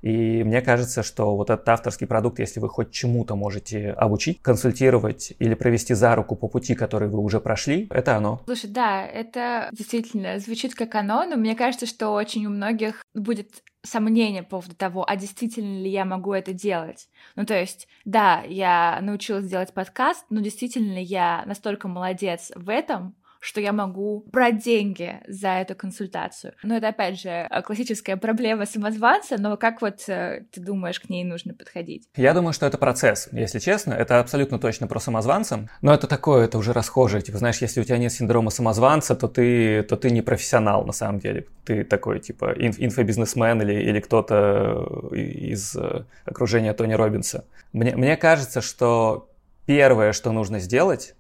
И 0.02 0.42
мне 0.44 0.62
кажется, 0.62 1.02
что 1.02 1.36
вот 1.36 1.50
этот 1.50 1.68
авторский 1.68 2.06
продукт, 2.06 2.38
если 2.38 2.60
вы 2.60 2.68
хоть 2.68 2.90
чему-то 2.90 3.34
можете 3.34 3.90
обучить, 3.90 4.40
консультировать 4.42 5.32
или 5.38 5.54
провести 5.54 5.94
за 5.94 6.14
руку 6.14 6.36
по 6.36 6.48
пути, 6.48 6.74
который 6.74 7.08
вы 7.08 7.18
уже 7.18 7.40
прошли, 7.40 7.86
это 7.90 8.16
оно. 8.16 8.42
Слушай, 8.46 8.70
да, 8.70 9.06
это 9.06 9.68
действительно 9.72 10.38
звучит 10.38 10.74
как 10.74 10.94
оно, 10.94 11.24
но 11.24 11.36
мне 11.36 11.54
кажется, 11.54 11.86
что 11.86 12.10
очень 12.10 12.46
у 12.46 12.50
многих 12.50 13.02
будет 13.14 13.62
сомнение 13.84 14.42
по 14.42 14.58
поводу 14.58 14.74
того, 14.74 15.08
а 15.08 15.16
действительно 15.16 15.82
ли 15.82 15.90
я 15.90 16.04
могу 16.04 16.32
это 16.32 16.52
делать. 16.52 17.08
Ну, 17.36 17.46
то 17.46 17.58
есть, 17.58 17.88
да, 18.04 18.42
я 18.46 18.98
научилась 19.02 19.48
делать 19.48 19.72
подкаст, 19.72 20.26
но 20.30 20.40
действительно 20.40 20.94
ли 20.94 21.02
я 21.02 21.44
настолько 21.46 21.88
молодец 21.88 22.52
в 22.54 22.68
этом, 22.68 23.14
что 23.40 23.60
я 23.60 23.72
могу 23.72 24.24
брать 24.32 24.62
деньги 24.62 25.20
за 25.26 25.48
эту 25.48 25.74
консультацию. 25.74 26.54
Но 26.62 26.76
это, 26.76 26.88
опять 26.88 27.20
же, 27.20 27.28
э, 27.28 27.62
классическая 27.62 28.16
проблема 28.16 28.66
самозванца, 28.66 29.36
но 29.38 29.56
как 29.56 29.80
вот 29.80 30.08
э, 30.08 30.44
ты 30.50 30.60
думаешь, 30.60 31.00
к 31.00 31.08
ней 31.08 31.24
нужно 31.24 31.54
подходить? 31.54 32.08
Я 32.16 32.34
думаю, 32.34 32.52
что 32.52 32.66
это 32.66 32.78
процесс, 32.78 33.28
если 33.32 33.58
честно. 33.58 33.92
Это 33.92 34.20
абсолютно 34.20 34.58
точно 34.58 34.86
про 34.86 35.00
самозванца, 35.00 35.68
но 35.82 35.94
это 35.94 36.06
такое, 36.06 36.44
это 36.44 36.58
уже 36.58 36.72
расхожее. 36.72 37.22
Типа, 37.22 37.38
знаешь, 37.38 37.58
если 37.58 37.80
у 37.80 37.84
тебя 37.84 37.98
нет 37.98 38.12
синдрома 38.12 38.50
самозванца, 38.50 39.14
то 39.14 39.28
ты, 39.28 39.82
то 39.82 39.96
ты 39.96 40.10
не 40.10 40.22
профессионал 40.22 40.84
на 40.84 40.92
самом 40.92 41.20
деле. 41.20 41.46
Ты 41.64 41.84
такой, 41.84 42.20
типа, 42.20 42.54
инф 42.56 42.78
инфобизнесмен 42.78 43.62
или, 43.62 43.74
или 43.74 44.00
кто-то 44.00 45.08
из 45.12 45.76
э, 45.76 46.04
окружения 46.24 46.72
Тони 46.72 46.94
Робинса. 46.94 47.44
Мне, 47.72 47.94
мне 47.96 48.16
кажется, 48.16 48.60
что 48.60 49.28
первое, 49.66 50.12
что 50.12 50.32
нужно 50.32 50.60
сделать, 50.60 51.14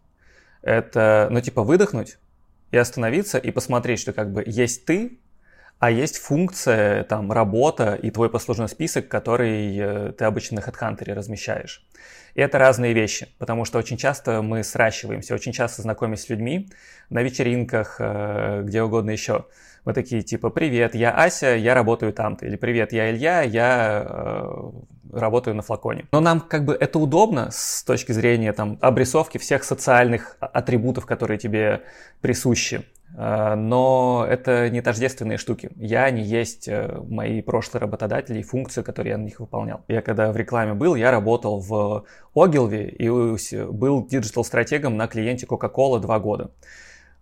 это, 0.68 1.28
ну, 1.30 1.40
типа, 1.40 1.62
выдохнуть 1.62 2.18
и 2.70 2.76
остановиться 2.76 3.38
и 3.38 3.50
посмотреть, 3.50 4.00
что 4.00 4.12
как 4.12 4.32
бы 4.32 4.44
есть 4.46 4.84
ты, 4.84 5.18
а 5.78 5.90
есть 5.90 6.18
функция, 6.18 7.04
там, 7.04 7.32
работа 7.32 7.94
и 7.94 8.10
твой 8.10 8.28
послужной 8.28 8.68
список, 8.68 9.08
который 9.08 9.78
э, 9.78 10.12
ты 10.12 10.24
обычно 10.24 10.56
на 10.56 10.60
HeadHunter 10.60 11.14
размещаешь. 11.14 11.86
И 12.34 12.40
это 12.40 12.58
разные 12.58 12.92
вещи, 12.92 13.28
потому 13.38 13.64
что 13.64 13.78
очень 13.78 13.96
часто 13.96 14.42
мы 14.42 14.62
сращиваемся, 14.62 15.34
очень 15.34 15.52
часто 15.52 15.82
знакомимся 15.82 16.24
с 16.24 16.28
людьми 16.28 16.68
на 17.08 17.22
вечеринках, 17.22 17.96
э, 18.00 18.62
где 18.64 18.82
угодно 18.82 19.10
еще. 19.10 19.46
Мы 19.84 19.94
такие 19.94 20.22
типа 20.22 20.50
«Привет, 20.50 20.94
я 20.94 21.12
Ася, 21.12 21.54
я 21.54 21.74
работаю 21.74 22.12
там-то» 22.12 22.44
или 22.44 22.56
«Привет, 22.56 22.92
я 22.92 23.10
Илья, 23.10 23.42
я 23.42 24.04
э, 24.04 24.70
работаю 25.12 25.56
на 25.56 25.62
флаконе». 25.62 26.06
Но 26.12 26.20
нам 26.20 26.40
как 26.40 26.64
бы 26.64 26.74
это 26.74 26.98
удобно 26.98 27.48
с 27.50 27.82
точки 27.84 28.12
зрения 28.12 28.52
там 28.52 28.78
обрисовки 28.80 29.38
всех 29.38 29.64
социальных 29.64 30.36
атрибутов, 30.40 31.06
которые 31.06 31.38
тебе 31.38 31.82
присущи. 32.20 32.84
Э, 33.16 33.54
но 33.54 34.26
это 34.28 34.68
не 34.70 34.80
тождественные 34.80 35.38
штуки. 35.38 35.70
Я 35.76 36.10
не 36.10 36.22
есть 36.22 36.68
э, 36.68 37.00
мои 37.08 37.42
прошлые 37.42 37.80
работодатели 37.80 38.40
и 38.40 38.42
функции, 38.42 38.82
которые 38.82 39.12
я 39.12 39.18
на 39.18 39.24
них 39.24 39.40
выполнял. 39.40 39.82
Я 39.88 40.02
когда 40.02 40.30
в 40.32 40.36
рекламе 40.36 40.74
был, 40.74 40.94
я 40.94 41.10
работал 41.10 41.60
в 41.60 42.04
Ogilvy 42.34 42.88
и 42.88 43.08
был 43.66 44.06
digital-стратегом 44.06 44.96
на 44.96 45.06
клиенте 45.06 45.46
Coca-Cola 45.46 46.00
два 46.00 46.18
года. 46.18 46.50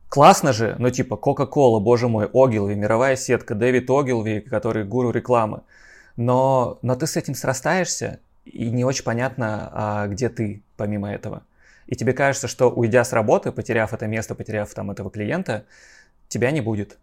Классно 0.09 0.53
же, 0.53 0.77
но 0.79 0.91
типа 0.91 1.15
Coca-Cola, 1.15 1.81
боже 1.81 2.09
мой, 2.09 2.27
Ogilvy, 2.27 2.75
мировая 2.75 3.17
сетка, 3.17 3.55
Дэвид 3.55 3.91
Ogilvy, 3.91 4.41
который 4.41 4.85
гуру 4.85 5.11
рекламы. 5.11 5.63
Но, 6.17 6.79
но 6.83 6.97
ты 6.97 7.07
с 7.07 7.17
этим 7.17 7.35
срастаешься, 7.35 8.21
и 8.45 8.71
не 8.71 8.85
очень 8.85 9.05
понятно, 9.05 9.71
а 9.73 10.07
где 10.07 10.29
ты 10.29 10.63
помимо 10.77 11.13
этого 11.13 11.43
и 11.87 11.95
тебе 11.95 12.13
кажется, 12.13 12.49
что 12.49 12.71
уйдя 12.71 13.05
с 13.05 13.13
работы, 13.13 13.53
потеряв 13.53 13.93
это 13.93 14.07
место, 14.07 14.35
потеряв 14.35 14.73
там 14.75 14.91
этого 14.91 15.11
клиента, 15.11 15.65
тебя 16.29 16.51
не 16.51 16.61
будет. 16.61 16.99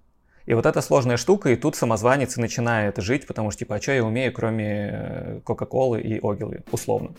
И 0.46 0.54
вот 0.54 0.66
эта 0.66 0.82
сложная 0.82 1.16
штука, 1.16 1.50
и 1.50 1.56
тут 1.56 1.78
самозванец 1.78 2.36
начинает 2.36 2.98
жить, 2.98 3.26
потому 3.26 3.50
что, 3.52 3.60
типа, 3.60 3.76
а 3.76 3.82
что 3.82 3.94
я 3.94 4.04
умею, 4.04 4.34
кроме 4.34 4.90
э, 4.92 5.40
Кока-Колы 5.46 6.02
и 6.02 6.20
Ogilvy, 6.22 6.64
условно. 6.72 7.12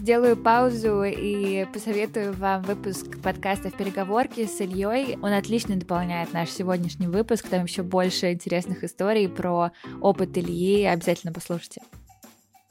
Сделаю 0.00 0.34
паузу 0.34 1.02
и 1.04 1.66
посоветую 1.74 2.32
вам 2.32 2.62
выпуск 2.62 3.20
подкаста 3.22 3.68
в 3.68 3.74
переговорке 3.74 4.46
с 4.46 4.58
Ильей. 4.62 5.18
Он 5.20 5.34
отлично 5.34 5.76
дополняет 5.76 6.32
наш 6.32 6.48
сегодняшний 6.48 7.06
выпуск. 7.06 7.46
Там 7.50 7.64
еще 7.64 7.82
больше 7.82 8.32
интересных 8.32 8.82
историй 8.82 9.28
про 9.28 9.72
опыт 10.00 10.38
Ильи. 10.38 10.86
Обязательно 10.86 11.34
послушайте 11.34 11.82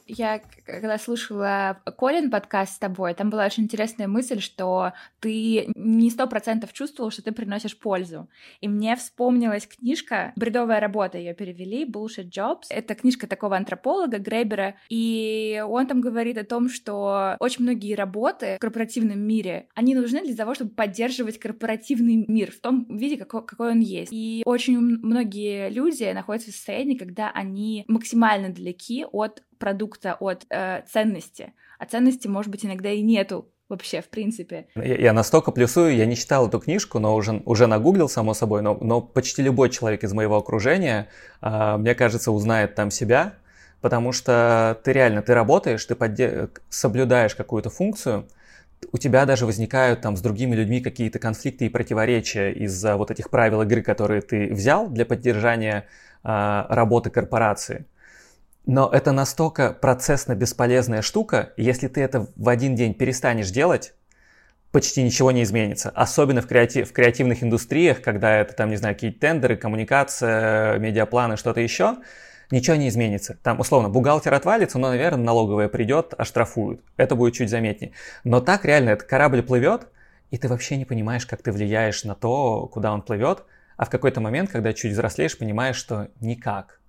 я 0.09 0.41
когда 0.65 0.97
слушала 0.97 1.81
Колин 1.97 2.29
подкаст 2.29 2.75
с 2.75 2.77
тобой, 2.77 3.13
там 3.13 3.29
была 3.29 3.45
очень 3.45 3.63
интересная 3.63 4.07
мысль, 4.07 4.39
что 4.39 4.93
ты 5.19 5.71
не 5.75 6.09
сто 6.09 6.27
процентов 6.27 6.73
чувствовал, 6.73 7.11
что 7.11 7.23
ты 7.23 7.31
приносишь 7.31 7.77
пользу. 7.77 8.27
И 8.61 8.67
мне 8.67 8.95
вспомнилась 8.95 9.67
книжка 9.67 10.33
«Бредовая 10.35 10.79
работа», 10.79 11.17
ее 11.17 11.33
перевели, 11.33 11.85
«Bullshit 11.85 12.29
Jobs». 12.29 12.65
Это 12.69 12.95
книжка 12.95 13.27
такого 13.27 13.55
антрополога 13.55 14.19
Грейбера, 14.19 14.75
и 14.89 15.63
он 15.67 15.87
там 15.87 16.01
говорит 16.01 16.37
о 16.37 16.43
том, 16.43 16.69
что 16.69 17.35
очень 17.39 17.63
многие 17.63 17.95
работы 17.95 18.55
в 18.57 18.59
корпоративном 18.59 19.19
мире, 19.19 19.67
они 19.75 19.95
нужны 19.95 20.23
для 20.23 20.35
того, 20.35 20.55
чтобы 20.55 20.71
поддерживать 20.71 21.39
корпоративный 21.39 22.25
мир 22.27 22.51
в 22.51 22.59
том 22.59 22.85
виде, 22.97 23.17
какой, 23.17 23.45
какой 23.45 23.71
он 23.71 23.79
есть. 23.79 24.11
И 24.11 24.43
очень 24.45 24.79
многие 24.79 25.69
люди 25.69 26.11
находятся 26.11 26.51
в 26.51 26.55
состоянии, 26.55 26.95
когда 26.95 27.29
они 27.31 27.85
максимально 27.87 28.49
далеки 28.49 29.05
от 29.11 29.43
продукта, 29.59 30.17
от 30.19 30.45
э, 30.49 30.81
ценности. 30.91 31.53
А 31.77 31.85
ценности, 31.85 32.27
может 32.27 32.49
быть, 32.51 32.65
иногда 32.65 32.89
и 32.89 33.01
нету 33.01 33.49
вообще, 33.69 34.01
в 34.01 34.09
принципе. 34.09 34.67
Я, 34.75 34.95
я 34.95 35.13
настолько 35.13 35.51
плюсую, 35.51 35.95
я 35.95 36.05
не 36.05 36.15
читал 36.15 36.47
эту 36.47 36.59
книжку, 36.59 36.99
но 36.99 37.15
уже, 37.15 37.41
уже 37.45 37.67
нагуглил, 37.67 38.09
само 38.09 38.33
собой, 38.33 38.61
но, 38.61 38.75
но 38.81 39.01
почти 39.01 39.43
любой 39.43 39.69
человек 39.69 40.03
из 40.03 40.11
моего 40.13 40.37
окружения, 40.37 41.07
э, 41.41 41.77
мне 41.77 41.93
кажется, 41.93 42.31
узнает 42.31 42.73
там 42.75 42.89
себя, 42.89 43.35
потому 43.81 44.11
что 44.11 44.79
ты 44.83 44.91
реально, 44.91 45.21
ты 45.21 45.33
работаешь, 45.33 45.85
ты 45.85 45.95
подде... 45.95 46.49
соблюдаешь 46.69 47.35
какую-то 47.35 47.69
функцию, 47.69 48.27
у 48.91 48.97
тебя 48.97 49.25
даже 49.25 49.45
возникают 49.45 50.01
там 50.01 50.15
с 50.15 50.21
другими 50.21 50.55
людьми 50.55 50.81
какие-то 50.81 51.19
конфликты 51.19 51.65
и 51.65 51.69
противоречия 51.69 52.51
из-за 52.51 52.95
вот 52.95 53.11
этих 53.11 53.29
правил 53.29 53.61
игры, 53.61 53.81
которые 53.81 54.21
ты 54.21 54.53
взял 54.53 54.89
для 54.89 55.05
поддержания 55.05 55.85
э, 56.23 56.65
работы 56.69 57.09
корпорации. 57.09 57.85
Но 58.69 58.87
это 58.87 59.11
настолько 59.11 59.73
процессно 59.73 60.35
бесполезная 60.35 61.01
штука, 61.01 61.53
если 61.57 61.87
ты 61.87 62.01
это 62.01 62.27
в 62.35 62.47
один 62.47 62.75
день 62.75 62.93
перестанешь 62.93 63.49
делать, 63.49 63.95
почти 64.71 65.01
ничего 65.01 65.31
не 65.31 65.41
изменится. 65.41 65.89
Особенно 65.89 66.43
в, 66.43 66.47
креатив, 66.47 66.87
в 66.87 66.93
креативных 66.93 67.41
индустриях, 67.41 68.03
когда 68.03 68.37
это, 68.37 68.53
там, 68.53 68.69
не 68.69 68.75
знаю, 68.75 68.93
какие-то 68.93 69.21
тендеры, 69.21 69.57
коммуникация, 69.57 70.77
медиапланы, 70.77 71.35
что-то 71.35 71.61
еще, 71.61 71.97
ничего 72.51 72.75
не 72.75 72.89
изменится. 72.89 73.39
Там, 73.41 73.59
условно, 73.59 73.89
бухгалтер 73.89 74.35
отвалится, 74.35 74.77
но, 74.77 74.89
наверное, 74.89 75.23
налоговая 75.23 75.67
придет, 75.67 76.13
оштрафуют. 76.15 76.83
Это 76.95 77.15
будет 77.15 77.33
чуть 77.33 77.49
заметнее. 77.49 77.93
Но 78.23 78.39
так 78.39 78.65
реально, 78.65 78.91
этот 78.91 79.09
корабль 79.09 79.41
плывет, 79.41 79.87
и 80.29 80.37
ты 80.37 80.47
вообще 80.47 80.77
не 80.77 80.85
понимаешь, 80.85 81.25
как 81.25 81.41
ты 81.41 81.51
влияешь 81.51 82.03
на 82.03 82.13
то, 82.13 82.67
куда 82.67 82.93
он 82.93 83.01
плывет, 83.01 83.45
а 83.77 83.85
в 83.85 83.89
какой-то 83.89 84.21
момент, 84.21 84.51
когда 84.51 84.73
чуть 84.73 84.91
взрослеешь, 84.91 85.35
понимаешь, 85.39 85.75
что 85.75 86.09
никак. 86.21 86.81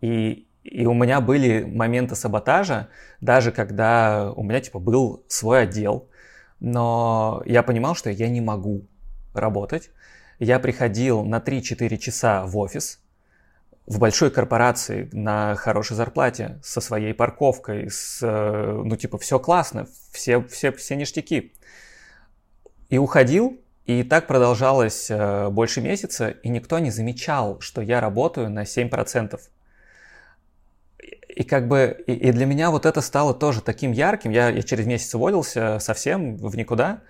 И 0.00 0.47
и 0.68 0.86
у 0.86 0.92
меня 0.92 1.20
были 1.20 1.64
моменты 1.64 2.14
саботажа, 2.14 2.88
даже 3.20 3.52
когда 3.52 4.32
у 4.36 4.42
меня 4.42 4.60
типа 4.60 4.78
был 4.78 5.24
свой 5.28 5.62
отдел, 5.62 6.08
но 6.60 7.42
я 7.46 7.62
понимал, 7.62 7.94
что 7.94 8.10
я 8.10 8.28
не 8.28 8.40
могу 8.40 8.86
работать. 9.32 9.90
Я 10.38 10.58
приходил 10.58 11.24
на 11.24 11.38
3-4 11.38 11.96
часа 11.96 12.44
в 12.44 12.56
офис, 12.58 13.00
в 13.86 13.98
большой 13.98 14.30
корпорации 14.30 15.08
на 15.12 15.54
хорошей 15.54 15.96
зарплате, 15.96 16.60
со 16.62 16.80
своей 16.80 17.14
парковкой, 17.14 17.88
с, 17.90 18.20
ну 18.22 18.94
типа 18.96 19.16
все 19.18 19.38
классно, 19.38 19.88
все, 20.12 20.42
все, 20.44 20.70
все 20.72 20.96
ништяки. 20.96 21.54
И 22.90 22.98
уходил, 22.98 23.58
и 23.86 24.02
так 24.02 24.26
продолжалось 24.26 25.10
э, 25.10 25.48
больше 25.48 25.80
месяца, 25.80 26.28
и 26.28 26.50
никто 26.50 26.78
не 26.78 26.90
замечал, 26.90 27.60
что 27.60 27.80
я 27.80 28.00
работаю 28.00 28.50
на 28.50 28.64
7%. 28.64 29.40
И 31.38 31.44
как 31.44 31.68
бы 31.68 32.02
и, 32.08 32.14
и 32.14 32.32
для 32.32 32.46
меня 32.46 32.72
вот 32.72 32.84
это 32.84 33.00
стало 33.00 33.32
тоже 33.32 33.60
таким 33.60 33.92
ярким. 33.92 34.32
Я, 34.32 34.48
я 34.48 34.60
через 34.62 34.86
месяц 34.86 35.14
уволился 35.14 35.78
совсем 35.78 36.36
в 36.36 36.56
никуда. 36.56 37.02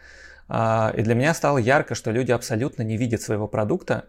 А, 0.49 0.93
и 0.95 1.01
для 1.01 1.15
меня 1.15 1.33
стало 1.33 1.57
ярко, 1.57 1.95
что 1.95 2.11
люди 2.11 2.31
абсолютно 2.31 2.83
не 2.83 2.99
видят 2.99 3.23
своего 3.23 3.49
продукта. 3.49 4.05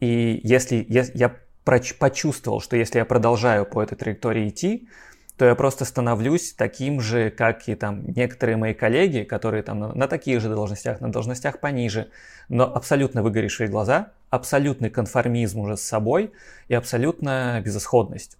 И 0.00 0.40
если 0.42 0.84
я, 0.88 1.04
я 1.14 1.36
почувствовал, 1.64 2.60
что 2.60 2.76
если 2.76 2.98
я 2.98 3.04
продолжаю 3.04 3.64
по 3.64 3.80
этой 3.80 3.94
траектории 3.94 4.48
идти, 4.48 4.88
то 5.36 5.44
я 5.44 5.54
просто 5.54 5.84
становлюсь 5.84 6.52
таким 6.52 7.00
же, 7.00 7.30
как 7.30 7.68
и 7.68 7.76
там 7.76 8.02
некоторые 8.08 8.56
мои 8.56 8.74
коллеги, 8.74 9.22
которые 9.22 9.62
там 9.62 9.78
на, 9.78 9.94
на 9.94 10.08
таких 10.08 10.40
же 10.40 10.48
должностях, 10.48 11.00
на 11.00 11.12
должностях 11.12 11.60
пониже, 11.60 12.10
но 12.48 12.64
абсолютно 12.64 13.22
выгоревшие 13.22 13.68
глаза, 13.68 14.10
абсолютный 14.30 14.90
конформизм 14.90 15.60
уже 15.60 15.76
с 15.76 15.82
собой 15.82 16.32
и 16.66 16.74
абсолютно 16.74 17.62
безысходность. 17.64 18.36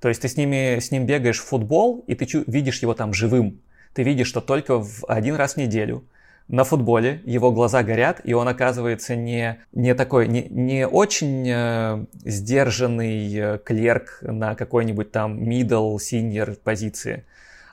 То 0.00 0.08
есть 0.08 0.22
ты 0.22 0.28
с, 0.28 0.36
ними, 0.36 0.78
с 0.78 0.90
ним 0.90 1.06
бегаешь 1.06 1.38
в 1.38 1.44
футбол, 1.44 2.04
и 2.06 2.14
ты 2.14 2.26
видишь 2.46 2.80
его 2.82 2.94
там 2.94 3.12
живым. 3.12 3.60
Ты 3.94 4.02
видишь, 4.02 4.28
что 4.28 4.40
только 4.40 4.82
в 4.82 5.04
один 5.06 5.36
раз 5.36 5.54
в 5.54 5.56
неделю 5.56 6.04
на 6.48 6.64
футболе 6.64 7.22
его 7.24 7.50
глаза 7.50 7.82
горят, 7.82 8.20
и 8.22 8.32
он 8.32 8.46
оказывается 8.46 9.16
не, 9.16 9.58
не 9.72 9.94
такой, 9.94 10.28
не, 10.28 10.46
не 10.48 10.86
очень 10.86 11.44
э, 11.48 12.06
сдержанный 12.24 13.34
э, 13.34 13.58
клерк 13.64 14.18
на 14.20 14.54
какой-нибудь 14.54 15.10
там 15.10 15.42
middle, 15.42 15.96
senior 15.96 16.56
позиции. 16.62 17.24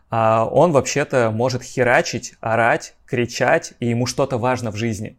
А 0.09 0.45
он 0.45 0.71
вообще-то 0.71 1.31
может 1.31 1.61
херачить, 1.61 2.33
орать, 2.39 2.95
кричать, 3.05 3.73
и 3.79 3.87
ему 3.87 4.05
что-то 4.05 4.37
важно 4.37 4.71
в 4.71 4.75
жизни 4.75 5.17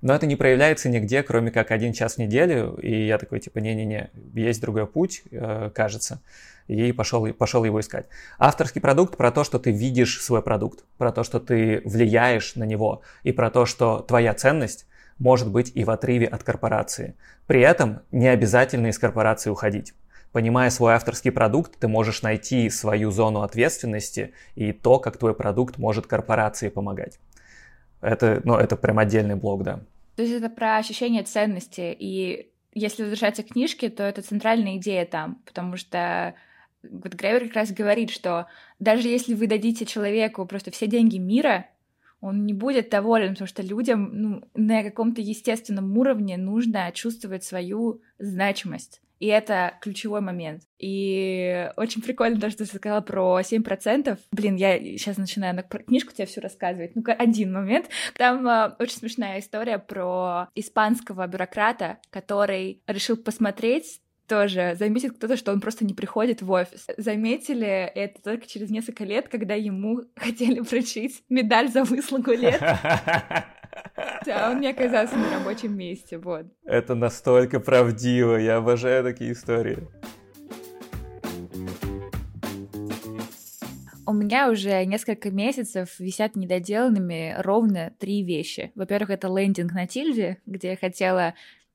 но 0.00 0.14
это 0.14 0.26
не 0.26 0.36
проявляется 0.36 0.88
нигде, 0.88 1.22
кроме 1.22 1.50
как 1.50 1.70
один 1.70 1.92
час 1.92 2.14
в 2.14 2.18
неделю, 2.18 2.78
и 2.82 3.06
я 3.06 3.18
такой, 3.18 3.40
типа, 3.40 3.58
не-не-не, 3.58 4.10
есть 4.34 4.60
другой 4.60 4.86
путь, 4.86 5.22
э, 5.30 5.70
кажется, 5.74 6.20
и 6.68 6.92
пошел, 6.92 7.26
пошел 7.32 7.64
его 7.64 7.80
искать. 7.80 8.06
Авторский 8.38 8.80
продукт 8.80 9.16
про 9.16 9.30
то, 9.30 9.44
что 9.44 9.58
ты 9.58 9.70
видишь 9.70 10.22
свой 10.22 10.42
продукт, 10.42 10.84
про 10.98 11.12
то, 11.12 11.22
что 11.22 11.40
ты 11.40 11.80
влияешь 11.84 12.54
на 12.56 12.64
него, 12.64 13.02
и 13.22 13.32
про 13.32 13.50
то, 13.50 13.66
что 13.66 14.00
твоя 14.00 14.34
ценность 14.34 14.86
может 15.18 15.50
быть 15.50 15.72
и 15.74 15.84
в 15.84 15.90
отрыве 15.90 16.26
от 16.26 16.42
корпорации. 16.42 17.14
При 17.46 17.60
этом 17.60 18.00
не 18.10 18.28
обязательно 18.28 18.88
из 18.88 18.98
корпорации 18.98 19.50
уходить. 19.50 19.94
Понимая 20.32 20.68
свой 20.68 20.92
авторский 20.92 21.30
продукт, 21.30 21.78
ты 21.78 21.88
можешь 21.88 22.20
найти 22.20 22.68
свою 22.68 23.10
зону 23.10 23.40
ответственности 23.40 24.34
и 24.54 24.72
то, 24.72 24.98
как 24.98 25.16
твой 25.16 25.34
продукт 25.34 25.78
может 25.78 26.06
корпорации 26.06 26.68
помогать. 26.68 27.18
Это, 28.00 28.40
ну, 28.44 28.54
это 28.54 28.76
прям 28.76 28.98
отдельный 28.98 29.36
блок, 29.36 29.62
да. 29.62 29.80
То 30.16 30.22
есть 30.22 30.34
это 30.34 30.48
про 30.48 30.76
ощущение 30.76 31.22
ценности. 31.22 31.96
И 31.98 32.50
если 32.72 33.02
возвращаться 33.02 33.42
к 33.42 33.48
книжке, 33.48 33.90
то 33.90 34.02
это 34.02 34.22
центральная 34.22 34.76
идея 34.76 35.06
там, 35.06 35.36
потому 35.44 35.76
что 35.76 36.34
вот 36.82 37.14
Грейвер 37.14 37.46
как 37.46 37.56
раз 37.56 37.72
говорит, 37.72 38.10
что 38.10 38.46
даже 38.78 39.08
если 39.08 39.34
вы 39.34 39.46
дадите 39.46 39.86
человеку 39.86 40.46
просто 40.46 40.70
все 40.70 40.86
деньги 40.86 41.16
мира, 41.18 41.66
он 42.20 42.44
не 42.44 42.52
будет 42.54 42.90
доволен, 42.90 43.30
потому 43.30 43.48
что 43.48 43.62
людям 43.62 44.10
ну, 44.12 44.42
на 44.54 44.82
каком-то 44.82 45.20
естественном 45.20 45.96
уровне 45.96 46.36
нужно 46.36 46.90
чувствовать 46.92 47.44
свою 47.44 48.00
значимость. 48.18 49.00
И 49.18 49.26
это 49.26 49.74
ключевой 49.80 50.20
момент. 50.20 50.62
И 50.78 51.70
очень 51.76 52.02
прикольно 52.02 52.40
то, 52.40 52.50
что 52.50 52.66
ты 52.66 52.76
сказала 52.76 53.00
про 53.00 53.40
7%. 53.40 54.18
Блин, 54.32 54.56
я 54.56 54.78
сейчас 54.78 55.16
начинаю 55.16 55.54
на 55.54 55.62
книжку 55.62 56.12
тебе 56.12 56.26
всю 56.26 56.40
рассказывать. 56.40 56.94
Ну-ка, 56.94 57.12
один 57.12 57.52
момент. 57.52 57.88
Там 58.14 58.46
э, 58.46 58.74
очень 58.78 58.98
смешная 58.98 59.40
история 59.40 59.78
про 59.78 60.48
испанского 60.54 61.26
бюрократа, 61.26 61.98
который 62.10 62.82
решил 62.86 63.16
посмотреть 63.16 64.00
тоже 64.26 64.74
заметит 64.78 65.16
кто-то, 65.16 65.36
что 65.36 65.52
он 65.52 65.60
просто 65.60 65.84
не 65.84 65.94
приходит 65.94 66.42
в 66.42 66.50
офис. 66.50 66.86
Заметили 66.96 67.66
это 67.66 68.20
только 68.22 68.46
через 68.46 68.70
несколько 68.70 69.04
лет, 69.04 69.28
когда 69.28 69.54
ему 69.54 70.02
хотели 70.16 70.60
вручить 70.60 71.22
медаль 71.28 71.68
за 71.68 71.84
выслугу 71.84 72.32
лет. 72.32 72.60
Да, 74.24 74.50
он 74.50 74.60
не 74.60 74.68
оказался 74.68 75.16
на 75.16 75.38
рабочем 75.38 75.76
месте, 75.76 76.18
вот. 76.18 76.46
Это 76.64 76.94
настолько 76.94 77.60
правдиво, 77.60 78.36
я 78.36 78.56
обожаю 78.56 79.04
такие 79.04 79.32
истории. 79.32 79.86
У 84.08 84.12
меня 84.12 84.50
уже 84.50 84.84
несколько 84.84 85.32
месяцев 85.32 85.98
висят 85.98 86.36
недоделанными 86.36 87.34
ровно 87.38 87.92
три 87.98 88.22
вещи. 88.22 88.70
Во-первых, 88.76 89.10
это 89.10 89.26
лендинг 89.26 89.72
на 89.72 89.88
Тильде, 89.88 90.38
где 90.46 90.70
я 90.70 90.76
хотела 90.76 91.34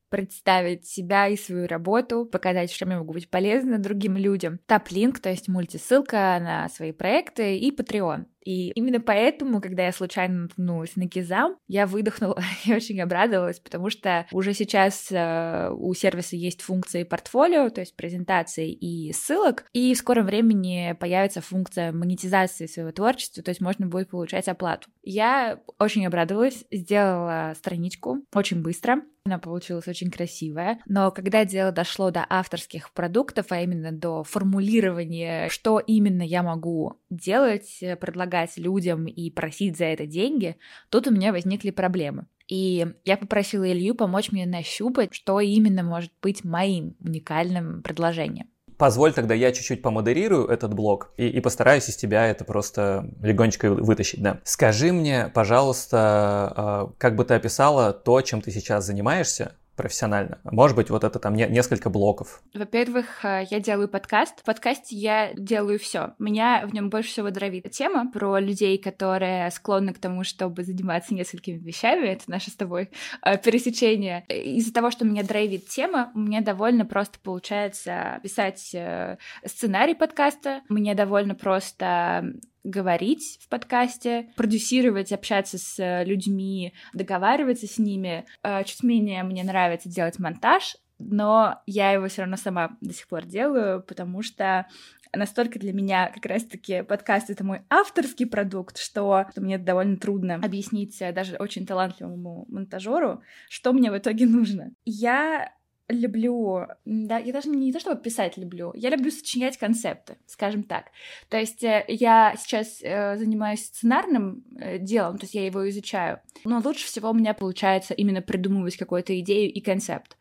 представить 0.10 0.86
себя 0.86 1.27
и 1.27 1.36
свою 1.36 1.67
работу, 1.67 2.25
показать, 2.25 2.72
что 2.72 2.88
я 2.88 2.98
могу 2.98 3.13
быть 3.13 3.29
полезна 3.29 3.79
другим 3.79 4.15
людям. 4.15 4.60
Таплинк, 4.65 5.20
то 5.20 5.29
есть 5.29 5.48
мультисылка 5.50 6.38
на 6.41 6.70
свои 6.70 6.91
проекты 6.91 7.58
и 7.58 7.75
Patreon. 7.75 8.25
И 8.43 8.71
именно 8.71 9.00
поэтому, 9.00 9.62
когда 9.62 9.86
я 9.86 9.91
случайно 9.91 10.43
наткнулась 10.43 10.95
на 10.95 11.07
Кизам, 11.07 11.57
я 11.67 11.86
выдохнула 11.86 12.41
и 12.65 12.74
очень 12.74 13.00
обрадовалась, 13.01 13.60
потому 13.60 13.89
что 13.89 14.25
уже 14.31 14.53
сейчас 14.53 15.07
э, 15.12 15.69
у 15.71 15.93
сервиса 15.93 16.36
есть 16.36 16.62
функции 16.62 17.03
портфолио, 17.03 17.69
то 17.69 17.81
есть 17.81 17.95
презентации 17.95 18.71
и 18.71 19.13
ссылок, 19.13 19.65
и 19.74 19.93
в 19.93 19.98
скором 19.98 20.25
времени 20.25 20.95
появится 21.00 21.41
функция 21.41 21.91
монетизации 21.91 22.65
своего 22.65 22.91
творчества, 22.91 23.43
то 23.43 23.50
есть 23.50 23.62
можно 23.62 23.88
будет 23.88 24.10
получать 24.10 24.48
оплату. 24.48 24.89
Я 25.03 25.60
очень 25.79 26.05
обрадовалась, 26.05 26.65
сделала 26.71 27.53
страничку 27.55 28.19
очень 28.33 28.62
быстро, 28.62 29.01
она 29.24 29.38
получилась 29.38 29.88
очень 29.88 30.10
красивая, 30.10 30.79
но 30.88 31.12
когда 31.12 31.45
дело 31.45 31.71
дошло 31.71 32.10
до 32.10 32.25
авторских 32.27 32.91
продуктов, 32.91 33.48
а 33.51 33.62
именно 33.62 33.91
до 33.91 34.24
формулирования, 34.24 35.48
что 35.50 35.79
именно 35.79 36.24
я 36.24 36.41
могу 36.41 37.00
делать, 37.12 37.83
предлагать 38.00 38.31
предлагать 38.32 38.58
людям 38.58 39.06
и 39.06 39.30
просить 39.30 39.78
за 39.78 39.86
это 39.86 40.06
деньги, 40.06 40.56
тут 40.90 41.08
у 41.08 41.12
меня 41.12 41.32
возникли 41.32 41.72
проблемы. 41.72 42.26
И 42.48 42.86
я 43.06 43.18
попросила 43.18 43.70
Илью 43.70 43.96
помочь 43.96 44.32
мне 44.32 44.46
нащупать, 44.46 45.14
что 45.14 45.40
именно 45.40 45.84
может 45.84 46.12
быть 46.22 46.44
моим 46.44 46.96
уникальным 47.00 47.82
предложением. 47.82 48.48
Позволь 48.78 49.14
тогда 49.14 49.36
я 49.36 49.52
чуть-чуть 49.52 49.84
помодерирую 49.84 50.48
этот 50.48 50.74
блог 50.74 51.14
и, 51.16 51.28
и 51.28 51.40
постараюсь 51.40 51.88
из 51.88 51.96
тебя 51.96 52.28
это 52.28 52.46
просто 52.46 53.06
легонечко 53.22 53.72
вытащить, 53.72 54.24
да. 54.24 54.40
Скажи 54.44 54.92
мне, 54.92 55.30
пожалуйста, 55.34 55.98
а, 56.00 56.92
как 56.98 57.16
бы 57.16 57.24
ты 57.24 57.36
описала 57.36 57.94
то, 57.94 58.22
чем 58.22 58.42
ты 58.42 58.50
сейчас 58.50 58.86
занимаешься, 58.86 59.56
профессионально? 59.75 60.40
Может 60.44 60.75
быть, 60.75 60.90
вот 60.90 61.04
это 61.04 61.20
там 61.20 61.36
не, 61.36 61.48
несколько 61.48 61.90
блоков? 61.90 62.42
Во-первых, 62.54 63.24
э, 63.24 63.44
я 63.50 63.60
делаю 63.60 63.88
подкаст. 63.88 64.42
В 64.42 64.44
подкасте 64.44 64.96
я 64.96 65.34
делаю 65.34 65.80
все. 65.80 66.13
Меня 66.20 66.66
в 66.66 66.74
нем 66.74 66.90
больше 66.90 67.10
всего 67.10 67.32
дровит 67.32 67.72
тема 67.72 68.12
про 68.12 68.40
людей, 68.40 68.78
которые 68.78 69.50
склонны 69.51 69.94
к 69.94 70.00
тому, 70.00 70.24
чтобы 70.24 70.63
заниматься 70.63 71.13
несколькими 71.13 71.58
вещами. 71.58 72.08
Это 72.08 72.24
наше 72.28 72.51
с 72.51 72.56
тобой 72.56 72.92
э, 73.25 73.38
пересечение. 73.38 74.25
Из-за 74.28 74.74
того, 74.74 74.92
что 74.92 75.06
меня 75.06 75.24
драйвит 75.24 75.68
тема, 75.68 76.12
мне 76.13 76.42
довольно 76.42 76.86
просто 76.86 77.20
получается 77.20 78.20
писать 78.24 78.72
э, 78.74 79.18
сценарий 79.46 79.96
подкаста. 79.96 80.62
Мне 80.70 80.96
довольно 80.96 81.36
просто 81.36 82.34
говорить 82.63 83.39
в 83.41 83.50
подкасте, 83.50 84.32
продюсировать, 84.36 85.12
общаться 85.12 85.58
с 85.58 85.80
э, 85.80 86.03
людьми, 86.06 86.74
договариваться 86.94 87.68
с 87.68 87.77
ними. 87.77 88.25
Э, 88.44 88.63
чуть 88.63 88.84
менее 88.84 89.24
мне 89.24 89.43
нравится 89.43 89.89
делать 89.89 90.19
монтаж, 90.19 90.78
но 91.00 91.62
я 91.65 91.91
его 91.91 92.08
все 92.08 92.21
равно 92.21 92.38
сама 92.38 92.78
до 92.82 92.93
сих 92.93 93.08
пор 93.08 93.26
делаю, 93.26 93.82
потому 93.84 94.21
что 94.21 94.67
настолько 95.13 95.60
для 95.60 95.74
меня 95.74 96.12
как 96.13 96.26
раз-таки 96.26 96.84
подкаст— 96.84 97.30
это 97.30 97.43
мой 97.43 97.62
авторский 97.69 98.26
продукт, 98.26 98.78
что, 98.78 99.26
мне 99.36 99.58
довольно 99.58 99.97
трудно 99.97 100.36
объяснить 100.36 101.02
э, 101.02 101.12
даже 101.12 101.36
очень 101.36 101.65
талантливому 101.65 102.45
монтажеру, 102.50 103.21
что 103.50 103.74
мне 103.74 103.91
в 103.91 103.97
итоге 103.97 104.26
нужно. 104.26 104.71
Я 104.86 105.52
люблю, 105.91 106.67
да, 106.86 107.17
я 107.17 107.34
даже 107.34 107.49
не 107.49 107.71
то 107.71 107.80
чтобы 107.80 108.01
писать 108.01 108.38
люблю, 108.38 108.71
я 108.75 108.89
люблю 108.89 109.12
сочинять 109.12 109.58
концепты, 109.58 110.17
скажем 110.25 110.63
так. 110.63 110.86
То 111.30 111.38
есть 111.38 111.63
э, 111.63 111.86
я 111.88 112.36
сейчас 112.38 112.80
э, 112.82 113.17
занимаюсь 113.17 113.65
сценарным 113.65 114.43
э, 114.60 114.77
делом, 114.80 115.17
то 115.17 115.25
есть 115.25 115.34
я 115.34 115.45
его 115.45 115.69
изучаю, 115.69 116.19
но 116.45 116.62
лучше 116.63 116.86
всего 116.86 117.12
у 117.12 117.13
меня 117.13 117.34
получается 117.34 117.93
именно 117.93 118.21
придумывать 118.21 118.77
какую-то 118.77 119.17
идею 119.19 119.51
и 119.51 119.62
концепт. 119.62 120.17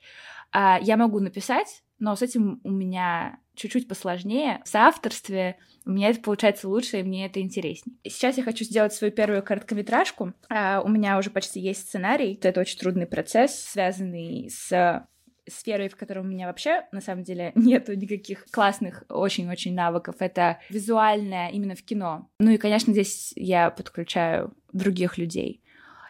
А 0.52 0.78
я 0.82 0.96
могу 0.96 1.20
написать, 1.20 1.82
но 1.98 2.16
с 2.16 2.22
этим 2.22 2.60
у 2.64 2.70
меня 2.70 3.38
чуть-чуть 3.54 3.86
посложнее. 3.86 4.60
В 4.64 4.68
соавторстве 4.68 5.58
у 5.84 5.90
меня 5.90 6.08
это 6.08 6.20
получается 6.20 6.68
лучше, 6.68 7.00
и 7.00 7.02
мне 7.02 7.26
это 7.26 7.40
интереснее. 7.40 7.96
Сейчас 8.04 8.38
я 8.38 8.42
хочу 8.42 8.64
сделать 8.64 8.94
свою 8.94 9.12
первую 9.12 9.42
короткометражку. 9.42 10.32
А 10.48 10.80
у 10.80 10.88
меня 10.88 11.18
уже 11.18 11.30
почти 11.30 11.60
есть 11.60 11.82
сценарий. 11.82 12.38
Это 12.42 12.60
очень 12.60 12.78
трудный 12.78 13.06
процесс, 13.06 13.54
связанный 13.54 14.48
с 14.50 15.06
сферой, 15.50 15.88
в 15.88 15.96
которой 15.96 16.20
у 16.20 16.28
меня 16.28 16.46
вообще, 16.46 16.82
на 16.92 17.00
самом 17.00 17.24
деле, 17.24 17.52
нету 17.54 17.94
никаких 17.94 18.46
классных 18.50 19.04
очень-очень 19.08 19.74
навыков. 19.74 20.16
Это 20.18 20.58
визуальное 20.68 21.50
именно 21.50 21.74
в 21.74 21.82
кино. 21.82 22.28
Ну 22.38 22.50
и, 22.50 22.58
конечно, 22.58 22.92
здесь 22.92 23.32
я 23.36 23.70
подключаю 23.70 24.54
других 24.72 25.18
людей. 25.18 25.62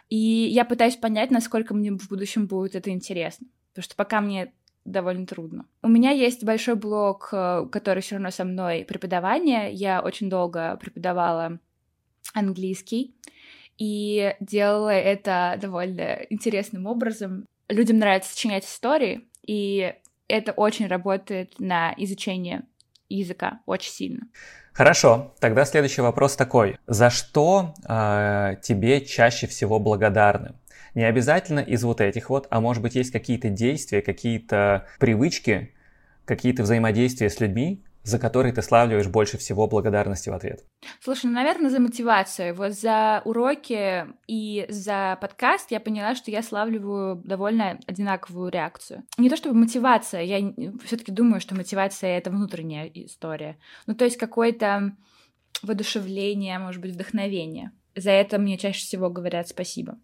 И 0.09 0.17
я 0.17 0.65
пытаюсь 0.65 0.97
понять, 0.97 1.31
насколько 1.31 1.73
мне 1.73 1.91
в 1.91 2.09
будущем 2.09 2.45
будет 2.45 2.75
это 2.75 2.89
интересно. 2.89 3.47
Потому 3.71 3.83
что 3.83 3.95
пока 3.95 4.19
мне 4.21 4.53
довольно 4.85 5.25
трудно. 5.25 5.65
У 5.81 5.87
меня 5.87 6.11
есть 6.11 6.43
большой 6.43 6.75
блок, 6.75 7.29
э, 7.31 7.65
который 7.71 8.01
все 8.01 8.15
равно 8.15 8.31
со 8.31 8.43
мной 8.43 8.85
преподавание. 8.85 9.71
Я 9.71 10.01
очень 10.01 10.29
долго 10.29 10.77
преподавала 10.77 11.59
английский 12.33 13.15
и 13.77 14.35
делала 14.39 14.89
это 14.89 15.57
довольно 15.61 16.25
интересным 16.29 16.87
образом. 16.87 17.45
Людям 17.69 17.99
нравится 17.99 18.31
сочинять 18.31 18.65
истории, 18.65 19.27
и 19.51 19.95
это 20.29 20.53
очень 20.53 20.87
работает 20.87 21.59
на 21.59 21.93
изучение 21.97 22.61
языка 23.09 23.59
очень 23.65 23.91
сильно. 23.91 24.21
Хорошо, 24.71 25.35
тогда 25.41 25.65
следующий 25.65 25.99
вопрос 25.99 26.37
такой. 26.37 26.77
За 26.87 27.09
что 27.09 27.73
э, 27.85 28.55
тебе 28.63 29.01
чаще 29.01 29.47
всего 29.47 29.77
благодарны? 29.77 30.53
Не 30.95 31.03
обязательно 31.03 31.59
из 31.59 31.83
вот 31.83 31.99
этих 31.99 32.29
вот, 32.29 32.47
а 32.49 32.61
может 32.61 32.81
быть 32.81 32.95
есть 32.95 33.11
какие-то 33.11 33.49
действия, 33.49 34.01
какие-то 34.01 34.87
привычки, 34.99 35.73
какие-то 36.23 36.63
взаимодействия 36.63 37.29
с 37.29 37.41
людьми, 37.41 37.83
за 38.03 38.19
который 38.19 38.51
ты 38.51 38.61
славливаешь 38.61 39.07
больше 39.07 39.37
всего 39.37 39.67
благодарности 39.67 40.29
в 40.29 40.33
ответ? 40.33 40.65
Слушай, 41.01 41.27
ну, 41.27 41.33
наверное, 41.33 41.69
за 41.69 41.79
мотивацию. 41.79 42.55
Вот 42.55 42.73
за 42.73 43.21
уроки 43.25 44.07
и 44.27 44.65
за 44.69 45.17
подкаст 45.21 45.71
я 45.71 45.79
поняла, 45.79 46.15
что 46.15 46.31
я 46.31 46.41
славливаю 46.41 47.17
довольно 47.23 47.79
одинаковую 47.87 48.51
реакцию. 48.51 49.03
Не 49.17 49.29
то 49.29 49.37
чтобы 49.37 49.55
мотивация, 49.55 50.21
я 50.21 50.53
все 50.83 50.97
таки 50.97 51.11
думаю, 51.11 51.41
что 51.41 51.55
мотивация— 51.55 52.17
это 52.17 52.31
внутренняя 52.31 52.87
история. 52.87 53.57
Ну, 53.85 53.95
то 53.95 54.05
есть 54.05 54.17
какое-то 54.17 54.95
воодушевление, 55.61 56.59
может 56.59 56.81
быть, 56.81 56.93
вдохновение. 56.93 57.71
За 57.95 58.11
это 58.11 58.39
мне 58.39 58.57
чаще 58.57 58.79
всего 58.79 59.09
говорят 59.09 59.47
спасибо. 59.47 59.99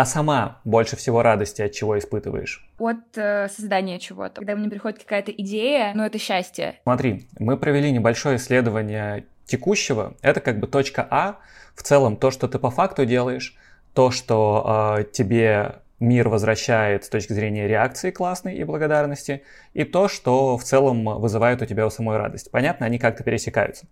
А 0.00 0.06
сама 0.06 0.62
больше 0.64 0.96
всего 0.96 1.20
радости 1.20 1.60
от 1.60 1.72
чего 1.72 1.98
испытываешь? 1.98 2.66
От 2.78 3.18
э, 3.18 3.48
создания 3.48 3.98
чего-то. 3.98 4.36
Когда 4.36 4.56
мне 4.56 4.70
приходит 4.70 5.00
какая-то 5.00 5.30
идея, 5.30 5.92
ну 5.94 6.04
это 6.04 6.18
счастье. 6.18 6.80
Смотри, 6.84 7.28
мы 7.38 7.58
провели 7.58 7.92
небольшое 7.92 8.38
исследование 8.38 9.26
текущего. 9.44 10.14
Это 10.22 10.40
как 10.40 10.58
бы 10.58 10.68
точка 10.68 11.06
А. 11.10 11.36
В 11.74 11.82
целом 11.82 12.16
то, 12.16 12.30
что 12.30 12.48
ты 12.48 12.58
по 12.58 12.70
факту 12.70 13.04
делаешь, 13.04 13.58
то, 13.92 14.10
что 14.10 14.96
э, 15.00 15.04
тебе 15.12 15.74
мир 15.98 16.30
возвращает 16.30 17.04
с 17.04 17.10
точки 17.10 17.34
зрения 17.34 17.68
реакции 17.68 18.10
классной 18.10 18.56
и 18.56 18.64
благодарности, 18.64 19.42
и 19.74 19.84
то, 19.84 20.08
что 20.08 20.56
в 20.56 20.64
целом 20.64 21.20
вызывает 21.20 21.60
у 21.60 21.66
тебя 21.66 21.86
у 21.86 21.90
самой 21.90 22.16
радость. 22.16 22.50
Понятно, 22.50 22.86
они 22.86 22.98
как-то 22.98 23.22
пересекаются. 23.22 23.84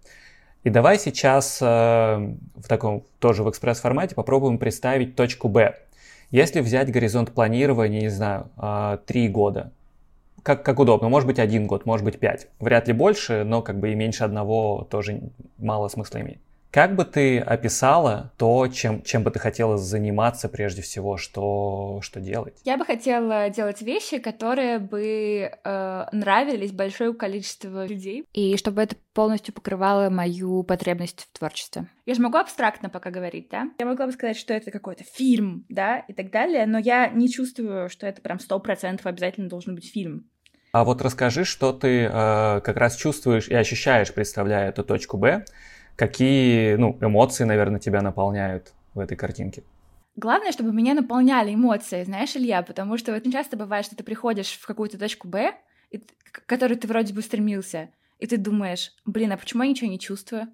И 0.64 0.70
давай 0.70 0.98
сейчас 0.98 1.58
э, 1.60 1.66
в 1.66 2.66
таком 2.66 3.04
тоже 3.18 3.42
в 3.42 3.50
экспресс-формате 3.50 4.14
попробуем 4.14 4.56
представить 4.56 5.14
точку 5.14 5.48
Б. 5.48 5.76
Если 6.30 6.60
взять 6.60 6.90
горизонт 6.90 7.32
планирования, 7.32 8.02
не 8.02 8.10
знаю, 8.10 8.50
а, 8.56 8.98
три 8.98 9.28
года, 9.28 9.72
как, 10.42 10.62
как 10.62 10.78
удобно, 10.78 11.08
может 11.08 11.26
быть 11.26 11.38
один 11.38 11.66
год, 11.66 11.86
может 11.86 12.04
быть 12.04 12.18
пять, 12.18 12.48
вряд 12.60 12.86
ли 12.86 12.92
больше, 12.92 13.44
но 13.44 13.62
как 13.62 13.78
бы 13.78 13.92
и 13.92 13.94
меньше 13.94 14.24
одного 14.24 14.86
тоже 14.90 15.20
мало 15.56 15.88
смысла 15.88 16.20
имеет. 16.20 16.40
Как 16.70 16.94
бы 16.94 17.04
ты 17.06 17.38
описала 17.38 18.32
то, 18.36 18.68
чем, 18.68 19.02
чем 19.02 19.22
бы 19.22 19.30
ты 19.30 19.38
хотела 19.38 19.78
заниматься 19.78 20.50
прежде 20.50 20.82
всего, 20.82 21.16
что, 21.16 22.00
что 22.02 22.20
делать? 22.20 22.60
Я 22.64 22.76
бы 22.76 22.84
хотела 22.84 23.48
делать 23.48 23.80
вещи, 23.80 24.18
которые 24.18 24.78
бы 24.78 25.50
э, 25.50 26.04
нравились 26.12 26.72
большое 26.72 27.14
количеству 27.14 27.84
людей, 27.86 28.26
и 28.34 28.56
чтобы 28.58 28.82
это 28.82 28.96
полностью 29.14 29.54
покрывало 29.54 30.10
мою 30.10 30.62
потребность 30.62 31.28
в 31.32 31.38
творчестве. 31.38 31.86
Я 32.04 32.14
же 32.14 32.20
могу 32.20 32.36
абстрактно 32.36 32.90
пока 32.90 33.10
говорить, 33.10 33.48
да? 33.50 33.70
Я 33.78 33.86
могла 33.86 34.06
бы 34.06 34.12
сказать, 34.12 34.36
что 34.36 34.52
это 34.52 34.70
какой-то 34.70 35.04
фильм, 35.04 35.64
да, 35.70 36.00
и 36.00 36.12
так 36.12 36.30
далее, 36.30 36.66
но 36.66 36.78
я 36.78 37.08
не 37.08 37.30
чувствую, 37.30 37.88
что 37.88 38.06
это 38.06 38.20
прям 38.20 38.38
сто 38.38 38.58
процентов 38.60 39.06
обязательно 39.06 39.48
должен 39.48 39.74
быть 39.74 39.90
фильм. 39.90 40.28
А 40.72 40.84
вот 40.84 41.00
расскажи, 41.00 41.44
что 41.44 41.72
ты 41.72 42.04
э, 42.04 42.10
как 42.60 42.76
раз 42.76 42.94
чувствуешь 42.96 43.48
и 43.48 43.54
ощущаешь, 43.54 44.12
представляя 44.12 44.68
эту 44.68 44.84
точку 44.84 45.16
Б, 45.16 45.44
Какие 45.98 46.76
ну, 46.76 46.96
эмоции, 47.00 47.42
наверное, 47.42 47.80
тебя 47.80 48.02
наполняют 48.02 48.72
в 48.94 49.00
этой 49.00 49.16
картинке? 49.16 49.64
Главное, 50.14 50.52
чтобы 50.52 50.72
меня 50.72 50.94
наполняли 50.94 51.52
эмоции, 51.52 52.04
знаешь, 52.04 52.36
Илья, 52.36 52.62
потому 52.62 52.96
что 52.98 53.12
очень 53.12 53.32
часто 53.32 53.56
бывает, 53.56 53.84
что 53.84 53.96
ты 53.96 54.04
приходишь 54.04 54.52
в 54.52 54.64
какую-то 54.64 54.96
точку 54.96 55.26
Б, 55.26 55.54
к 55.90 56.46
которой 56.46 56.76
ты 56.76 56.86
вроде 56.86 57.12
бы 57.12 57.20
стремился, 57.20 57.88
и 58.20 58.28
ты 58.28 58.36
думаешь, 58.36 58.92
блин, 59.06 59.32
а 59.32 59.36
почему 59.36 59.64
я 59.64 59.70
ничего 59.70 59.90
не 59.90 59.98
чувствую? 59.98 60.46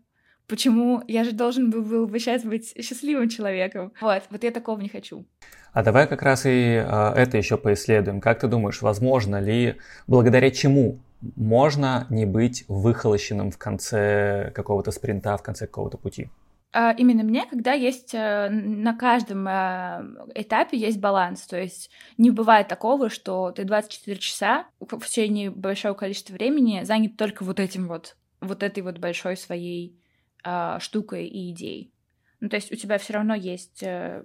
Почему 0.47 1.03
я 1.09 1.25
же 1.25 1.33
должен 1.33 1.69
был, 1.69 1.83
был 1.83 2.07
бы 2.07 2.19
сейчас 2.21 2.43
быть 2.43 2.73
счастливым 2.83 3.29
человеком? 3.29 3.93
Вот, 4.01 4.23
вот 4.31 4.45
я 4.45 4.51
такого 4.51 4.81
не 4.81 4.89
хочу. 4.89 5.27
А 5.75 5.83
давай 5.83 6.07
как 6.07 6.23
раз 6.23 6.47
и 6.47 6.51
э, 6.51 7.13
это 7.17 7.37
еще 7.37 7.59
поисследуем. 7.59 8.23
Как 8.23 8.41
ты 8.41 8.49
думаешь, 8.49 8.81
возможно 8.81 9.41
ли, 9.43 9.77
благодаря 10.07 10.51
чему 10.51 11.01
можно 11.21 12.07
не 12.11 12.27
быть 12.27 12.65
выхолощенным 12.69 13.51
в 13.51 13.59
конце 13.59 14.51
какого-то 14.55 14.91
спринта, 14.91 15.37
в 15.37 15.43
конце 15.43 15.67
какого-то 15.67 15.99
пути? 15.99 16.31
А, 16.77 16.91
именно 16.91 17.23
мне, 17.23 17.47
когда 17.47 17.73
есть 17.73 18.15
э, 18.15 18.49
на 18.51 18.97
каждом 18.97 19.47
э, 19.47 20.03
этапе 20.35 20.77
есть 20.77 20.99
баланс, 20.99 21.47
то 21.47 21.57
есть 21.57 21.89
не 22.19 22.33
бывает 22.33 22.67
такого, 22.67 23.11
что 23.11 23.53
ты 23.53 23.63
24 23.63 24.19
часа 24.19 24.67
в 24.81 25.07
течение 25.07 25.51
большого 25.51 25.95
количества 25.95 26.33
времени 26.33 26.83
занят 26.83 27.17
только 27.17 27.45
вот 27.45 27.61
этим 27.61 27.87
вот, 27.87 28.17
вот 28.41 28.65
этой 28.65 28.83
вот 28.83 28.99
большой 28.99 29.37
своей 29.37 29.97
э, 30.45 30.79
штукой 30.81 31.29
и 31.29 31.53
идеей. 31.53 31.93
Ну, 32.41 32.49
то 32.49 32.57
есть 32.57 32.73
у 32.73 32.75
тебя 32.75 32.99
все 32.99 33.13
равно 33.13 33.37
есть 33.37 33.85
э, 33.85 34.25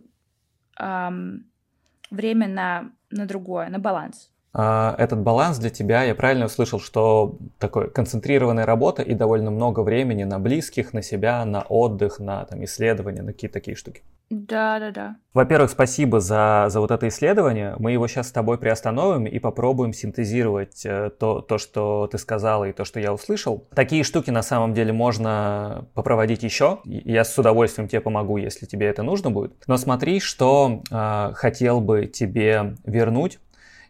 время 0.76 2.48
на, 2.48 2.92
на 3.12 3.26
другое, 3.28 3.70
на 3.70 3.78
баланс. 3.78 4.32
А, 4.54 4.96
этот 4.98 5.20
баланс 5.20 5.58
для 5.60 5.70
тебя, 5.70 6.04
я 6.04 6.16
правильно 6.16 6.46
услышал, 6.46 6.80
что 6.80 7.38
такой 7.60 7.90
концентрированная 7.90 8.66
работа 8.66 9.04
и 9.04 9.14
довольно 9.14 9.52
много 9.52 9.82
времени 9.82 10.24
на 10.24 10.40
близких, 10.40 10.94
на 10.94 11.02
себя, 11.02 11.46
на 11.46 11.62
отдых, 11.62 12.20
на 12.20 12.46
там, 12.46 12.64
исследования, 12.64 13.22
на 13.22 13.34
какие-то 13.34 13.54
такие 13.54 13.76
штуки. 13.76 14.04
Да, 14.30 14.80
да, 14.80 14.92
да. 14.92 15.16
Во-первых, 15.34 15.72
спасибо 15.72 16.20
за, 16.20 16.68
за 16.70 16.80
вот 16.80 16.92
это 16.92 17.08
исследование. 17.08 17.76
Мы 17.80 17.94
его 17.94 18.08
сейчас 18.08 18.30
с 18.30 18.32
тобой 18.32 18.60
приостановим 18.60 19.26
и 19.26 19.40
попробуем 19.40 19.92
синтезировать 19.92 20.86
э, 20.86 21.10
то, 21.10 21.42
то, 21.42 21.58
что 21.58 22.08
ты 22.12 22.20
сказала 22.20 22.66
и 22.66 22.72
то, 22.72 22.86
что 22.86 23.00
я 23.00 23.12
услышал. 23.12 23.68
Такие 23.74 24.04
штуки 24.04 24.30
на 24.30 24.44
самом 24.44 24.76
деле 24.76 24.94
можно 24.94 25.88
попроводить 25.96 26.44
еще. 26.44 26.80
Я 26.84 27.24
с 27.24 27.36
удовольствием 27.40 27.88
тебе 27.88 28.02
помогу, 28.02 28.38
если 28.38 28.68
тебе 28.68 28.86
это 28.86 29.02
нужно 29.02 29.32
будет. 29.32 29.54
Но 29.66 29.78
смотри, 29.78 30.20
что 30.20 30.84
э, 30.92 31.32
хотел 31.34 31.82
бы 31.82 32.06
тебе 32.06 32.76
вернуть 32.86 33.40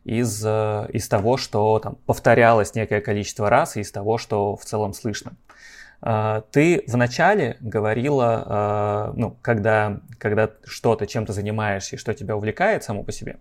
из, 0.04 0.44
э, 0.46 0.88
из 0.94 1.08
того, 1.08 1.38
что 1.38 1.80
там 1.80 1.96
повторялось 2.06 2.76
некое 2.76 3.02
количество 3.02 3.50
раз, 3.50 3.78
и 3.78 3.82
из 3.82 3.92
того, 3.92 4.18
что 4.18 4.56
в 4.56 4.66
целом 4.66 4.94
слышно. 4.94 5.34
А, 6.02 6.42
ты 6.52 6.84
вначале 6.88 7.58
говорила, 7.60 9.12
э, 9.14 9.20
ну, 9.20 9.38
когда, 9.42 10.00
когда 10.18 10.50
что-то, 10.66 11.06
чем-то 11.06 11.34
занимаешься 11.34 11.96
и 11.96 12.00
что 12.00 12.14
тебя 12.14 12.38
увлекает 12.38 12.84
само 12.84 13.04
по 13.04 13.12
себе, 13.12 13.38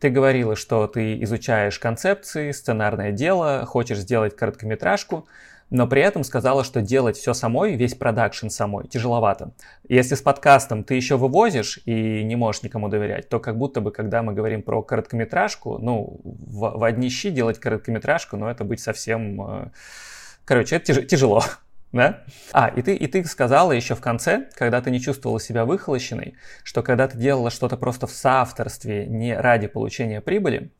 ты 0.00 0.10
говорила, 0.10 0.56
что 0.56 0.88
ты 0.88 1.22
изучаешь 1.22 1.78
концепции, 1.78 2.50
сценарное 2.50 3.12
дело, 3.12 3.64
хочешь 3.64 3.98
сделать 3.98 4.34
короткометражку, 4.34 5.28
но 5.70 5.86
при 5.86 6.02
этом 6.02 6.24
сказала, 6.24 6.64
что 6.64 6.80
делать 6.82 7.16
все 7.16 7.32
самой, 7.32 7.76
весь 7.76 7.94
продакшн 7.94 8.48
самой, 8.48 8.88
тяжеловато. 8.88 9.52
Если 9.88 10.16
с 10.16 10.22
подкастом 10.22 10.84
ты 10.84 10.94
еще 10.94 11.16
вывозишь 11.16 11.80
и 11.84 12.22
не 12.24 12.36
можешь 12.36 12.62
никому 12.62 12.88
доверять, 12.88 13.28
то 13.28 13.38
как 13.38 13.56
будто 13.56 13.80
бы, 13.80 13.92
когда 13.92 14.22
мы 14.22 14.34
говорим 14.34 14.62
про 14.62 14.82
короткометражку, 14.82 15.78
ну, 15.78 16.20
в, 16.24 16.78
в 16.78 16.84
одни 16.84 17.08
щи 17.08 17.30
делать 17.30 17.58
короткометражку, 17.58 18.36
ну, 18.36 18.48
это 18.48 18.64
быть 18.64 18.80
совсем... 18.80 19.40
Э, 19.42 19.70
короче, 20.44 20.76
это 20.76 21.02
тяжело. 21.02 21.42
Да? 21.92 22.22
А, 22.52 22.68
и 22.68 22.82
ты, 22.82 22.94
и 22.94 23.08
ты 23.08 23.24
сказала 23.24 23.72
еще 23.72 23.96
в 23.96 24.00
конце, 24.00 24.48
когда 24.54 24.80
ты 24.80 24.92
не 24.92 25.00
чувствовала 25.00 25.40
себя 25.40 25.64
выхолощенной, 25.64 26.34
что 26.62 26.84
когда 26.84 27.08
ты 27.08 27.18
делала 27.18 27.50
что-то 27.50 27.76
просто 27.76 28.06
в 28.06 28.12
соавторстве 28.12 29.06
не 29.06 29.36
ради 29.36 29.66
получения 29.66 30.20
прибыли, 30.20 30.70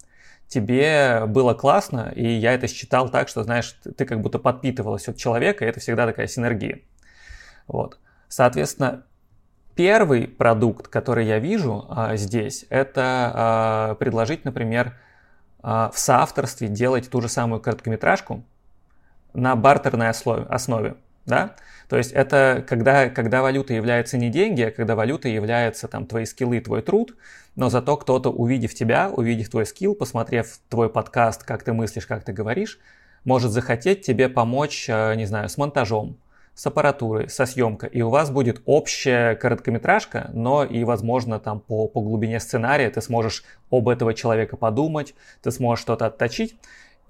тебе 0.51 1.27
было 1.27 1.55
классно, 1.55 2.13
и 2.15 2.27
я 2.27 2.53
это 2.53 2.67
считал 2.67 3.09
так, 3.09 3.29
что, 3.29 3.45
знаешь, 3.45 3.77
ты 3.97 4.05
как 4.05 4.21
будто 4.21 4.39
подпитывалась 4.39 5.09
от 5.09 5.17
человека, 5.17 5.65
и 5.65 5.69
это 5.69 5.79
всегда 5.79 6.07
такая 6.07 6.27
синергия. 6.27 6.81
Вот. 7.69 7.99
Соответственно, 8.29 9.05
первый 9.77 10.27
продукт, 10.27 10.89
который 10.89 11.25
я 11.25 11.39
вижу 11.39 11.87
а, 11.89 12.17
здесь, 12.17 12.67
это 12.69 13.33
а, 13.33 13.95
предложить, 13.95 14.45
например, 14.45 14.99
а, 15.63 15.91
в 15.91 15.99
соавторстве 15.99 16.67
делать 16.67 17.09
ту 17.09 17.21
же 17.21 17.29
самую 17.29 17.61
короткометражку 17.61 18.43
на 19.33 19.55
бартерной 19.55 20.09
основе. 20.09 20.97
Да? 21.31 21.57
То 21.89 21.97
есть 21.97 22.13
это 22.13 22.65
когда, 22.69 23.09
когда 23.09 23.43
валюта 23.43 23.75
является 23.75 24.17
не 24.17 24.29
деньги, 24.29 24.63
а 24.63 24.71
когда 24.71 24.95
валюта 24.95 25.29
является 25.29 25.89
там 25.89 26.07
твои 26.07 26.25
скиллы, 26.25 26.61
твой 26.61 26.83
труд, 26.83 27.17
но 27.57 27.69
зато 27.69 27.97
кто-то, 27.97 28.31
увидев 28.31 28.75
тебя, 28.75 29.11
увидев 29.11 29.49
твой 29.49 29.67
скилл, 29.67 29.95
посмотрев 29.95 30.59
твой 30.69 30.89
подкаст, 30.89 31.43
как 31.43 31.63
ты 31.63 31.73
мыслишь, 31.73 32.07
как 32.07 32.25
ты 32.25 32.33
говоришь, 32.33 32.79
может 33.25 33.51
захотеть 33.51 34.03
тебе 34.03 34.29
помочь, 34.29 34.87
э, 34.89 35.15
не 35.17 35.27
знаю, 35.27 35.49
с 35.49 35.59
монтажом, 35.59 36.17
с 36.55 36.67
аппаратурой, 36.67 37.29
со 37.29 37.47
съемкой, 37.47 37.89
и 37.89 38.03
у 38.03 38.11
вас 38.11 38.31
будет 38.31 38.63
общая 38.67 39.35
короткометражка, 39.35 40.31
но 40.33 40.65
и, 40.65 40.85
возможно, 40.85 41.41
там 41.41 41.61
по, 41.61 41.89
по 41.89 42.01
глубине 42.03 42.39
сценария 42.39 42.91
ты 42.91 43.01
сможешь 43.01 43.45
об 43.71 43.89
этого 43.89 44.15
человека 44.15 44.57
подумать, 44.57 45.15
ты 45.43 45.51
сможешь 45.51 45.83
что-то 45.83 46.07
отточить, 46.07 46.57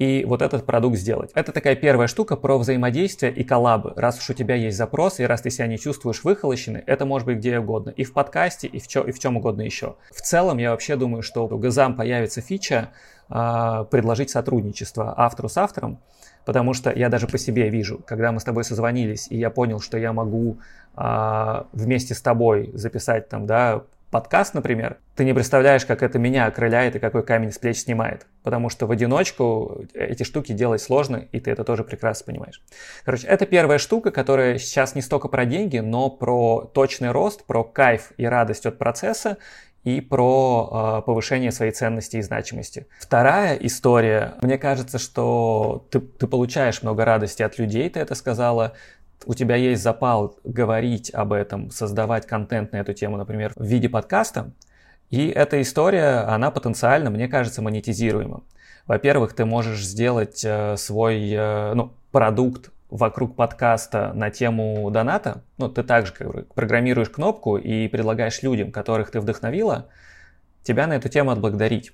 и 0.00 0.24
вот 0.24 0.40
этот 0.40 0.64
продукт 0.64 0.96
сделать. 0.96 1.30
Это 1.34 1.52
такая 1.52 1.76
первая 1.76 2.08
штука 2.08 2.34
про 2.34 2.56
взаимодействие 2.56 3.30
и 3.32 3.44
коллабы. 3.44 3.92
Раз 3.96 4.18
уж 4.18 4.30
у 4.30 4.32
тебя 4.32 4.54
есть 4.54 4.78
запрос, 4.78 5.20
и 5.20 5.24
раз 5.24 5.42
ты 5.42 5.50
себя 5.50 5.66
не 5.66 5.78
чувствуешь 5.78 6.24
выхолощенный, 6.24 6.82
это 6.86 7.04
может 7.04 7.26
быть 7.26 7.36
где 7.36 7.58
угодно. 7.58 7.90
И 7.90 8.04
в 8.04 8.14
подкасте, 8.14 8.66
и 8.66 8.80
в, 8.80 8.88
чё, 8.88 9.04
и 9.04 9.12
в 9.12 9.18
чем 9.18 9.36
угодно 9.36 9.60
еще. 9.60 9.96
В 10.10 10.22
целом, 10.22 10.56
я 10.56 10.70
вообще 10.70 10.96
думаю, 10.96 11.22
что 11.22 11.46
у 11.46 11.58
Газам 11.58 11.96
появится 11.96 12.40
фича 12.40 12.92
э, 13.28 13.84
предложить 13.90 14.30
сотрудничество 14.30 15.12
автору 15.18 15.50
с 15.50 15.58
автором, 15.58 16.00
потому 16.46 16.72
что 16.72 16.90
я 16.90 17.10
даже 17.10 17.26
по 17.26 17.36
себе 17.36 17.68
вижу, 17.68 18.00
когда 18.06 18.32
мы 18.32 18.40
с 18.40 18.44
тобой 18.44 18.64
созвонились, 18.64 19.26
и 19.28 19.36
я 19.36 19.50
понял, 19.50 19.80
что 19.80 19.98
я 19.98 20.14
могу 20.14 20.60
э, 20.96 21.62
вместе 21.72 22.14
с 22.14 22.22
тобой 22.22 22.70
записать 22.72 23.28
там, 23.28 23.44
да, 23.44 23.82
подкаст, 24.11 24.55
например, 24.55 24.99
ты 25.14 25.25
не 25.25 25.33
представляешь, 25.33 25.87
как 25.87 26.03
это 26.03 26.18
меня 26.18 26.46
окрыляет 26.46 26.96
и 26.96 26.99
какой 26.99 27.25
камень 27.25 27.53
с 27.53 27.59
плеч 27.59 27.79
снимает. 27.79 28.27
Потому 28.42 28.68
что 28.68 28.87
в 28.87 28.90
одиночку 28.90 29.85
эти 29.94 30.23
штуки 30.23 30.53
делать 30.53 30.83
сложно, 30.83 31.29
и 31.33 31.40
ты 31.40 31.51
это 31.51 31.64
тоже 31.64 31.85
прекрасно 31.85 32.27
понимаешь. 32.27 32.62
Короче, 33.05 33.27
это 33.27 33.46
первая 33.46 33.79
штука, 33.79 34.11
которая 34.11 34.59
сейчас 34.59 34.94
не 34.94 35.03
столько 35.03 35.29
про 35.29 35.44
деньги, 35.44 35.79
но 35.79 36.11
про 36.11 36.70
точный 36.75 37.12
рост, 37.12 37.44
про 37.44 37.64
кайф 37.64 38.12
и 38.16 38.25
радость 38.27 38.66
от 38.66 38.79
процесса 38.79 39.38
и 39.85 40.01
про 40.01 40.99
э, 41.01 41.07
повышение 41.07 41.53
своей 41.53 41.73
ценности 41.73 42.16
и 42.16 42.23
значимости. 42.23 42.87
Вторая 42.99 43.57
история, 43.57 44.35
мне 44.42 44.59
кажется, 44.59 44.99
что 44.99 45.87
ты, 45.90 46.01
ты 46.01 46.27
получаешь 46.27 46.83
много 46.83 47.05
радости 47.05 47.42
от 47.42 47.59
людей, 47.59 47.88
ты 47.88 48.01
это 48.01 48.14
сказала, 48.14 48.75
у 49.26 49.35
тебя 49.35 49.56
есть 49.56 49.83
запал 49.83 50.38
говорить 50.44 51.12
об 51.12 51.33
этом, 51.33 51.70
создавать 51.70 52.26
контент 52.26 52.72
на 52.72 52.78
эту 52.78 52.94
тему, 52.94 53.16
например, 53.16 53.52
в 53.56 53.64
виде 53.64 53.88
подкаста, 53.88 54.52
и 55.11 55.26
эта 55.28 55.61
история, 55.61 56.20
она 56.28 56.50
потенциально, 56.50 57.11
мне 57.11 57.26
кажется, 57.26 57.62
монетизируема. 57.62 58.44
Во-первых, 58.87 59.35
ты 59.35 59.44
можешь 59.44 59.85
сделать 59.85 60.44
э, 60.44 60.76
свой 60.76 61.30
э, 61.30 61.74
ну, 61.74 61.92
продукт 62.12 62.70
вокруг 62.90 63.35
подкаста 63.37 64.12
на 64.14 64.30
тему 64.30 64.88
доната. 64.90 65.42
Ну, 65.59 65.68
ты 65.68 65.83
также 65.83 66.12
как 66.12 66.33
бы, 66.33 66.46
программируешь 66.54 67.11
кнопку 67.11 67.56
и 67.56 67.88
предлагаешь 67.88 68.42
людям, 68.42 68.70
которых 68.70 69.11
ты 69.11 69.20
вдохновила, 69.20 69.88
тебя 70.62 70.87
на 70.87 70.94
эту 70.94 71.09
тему 71.09 71.33
отблагодарить. 71.33 71.92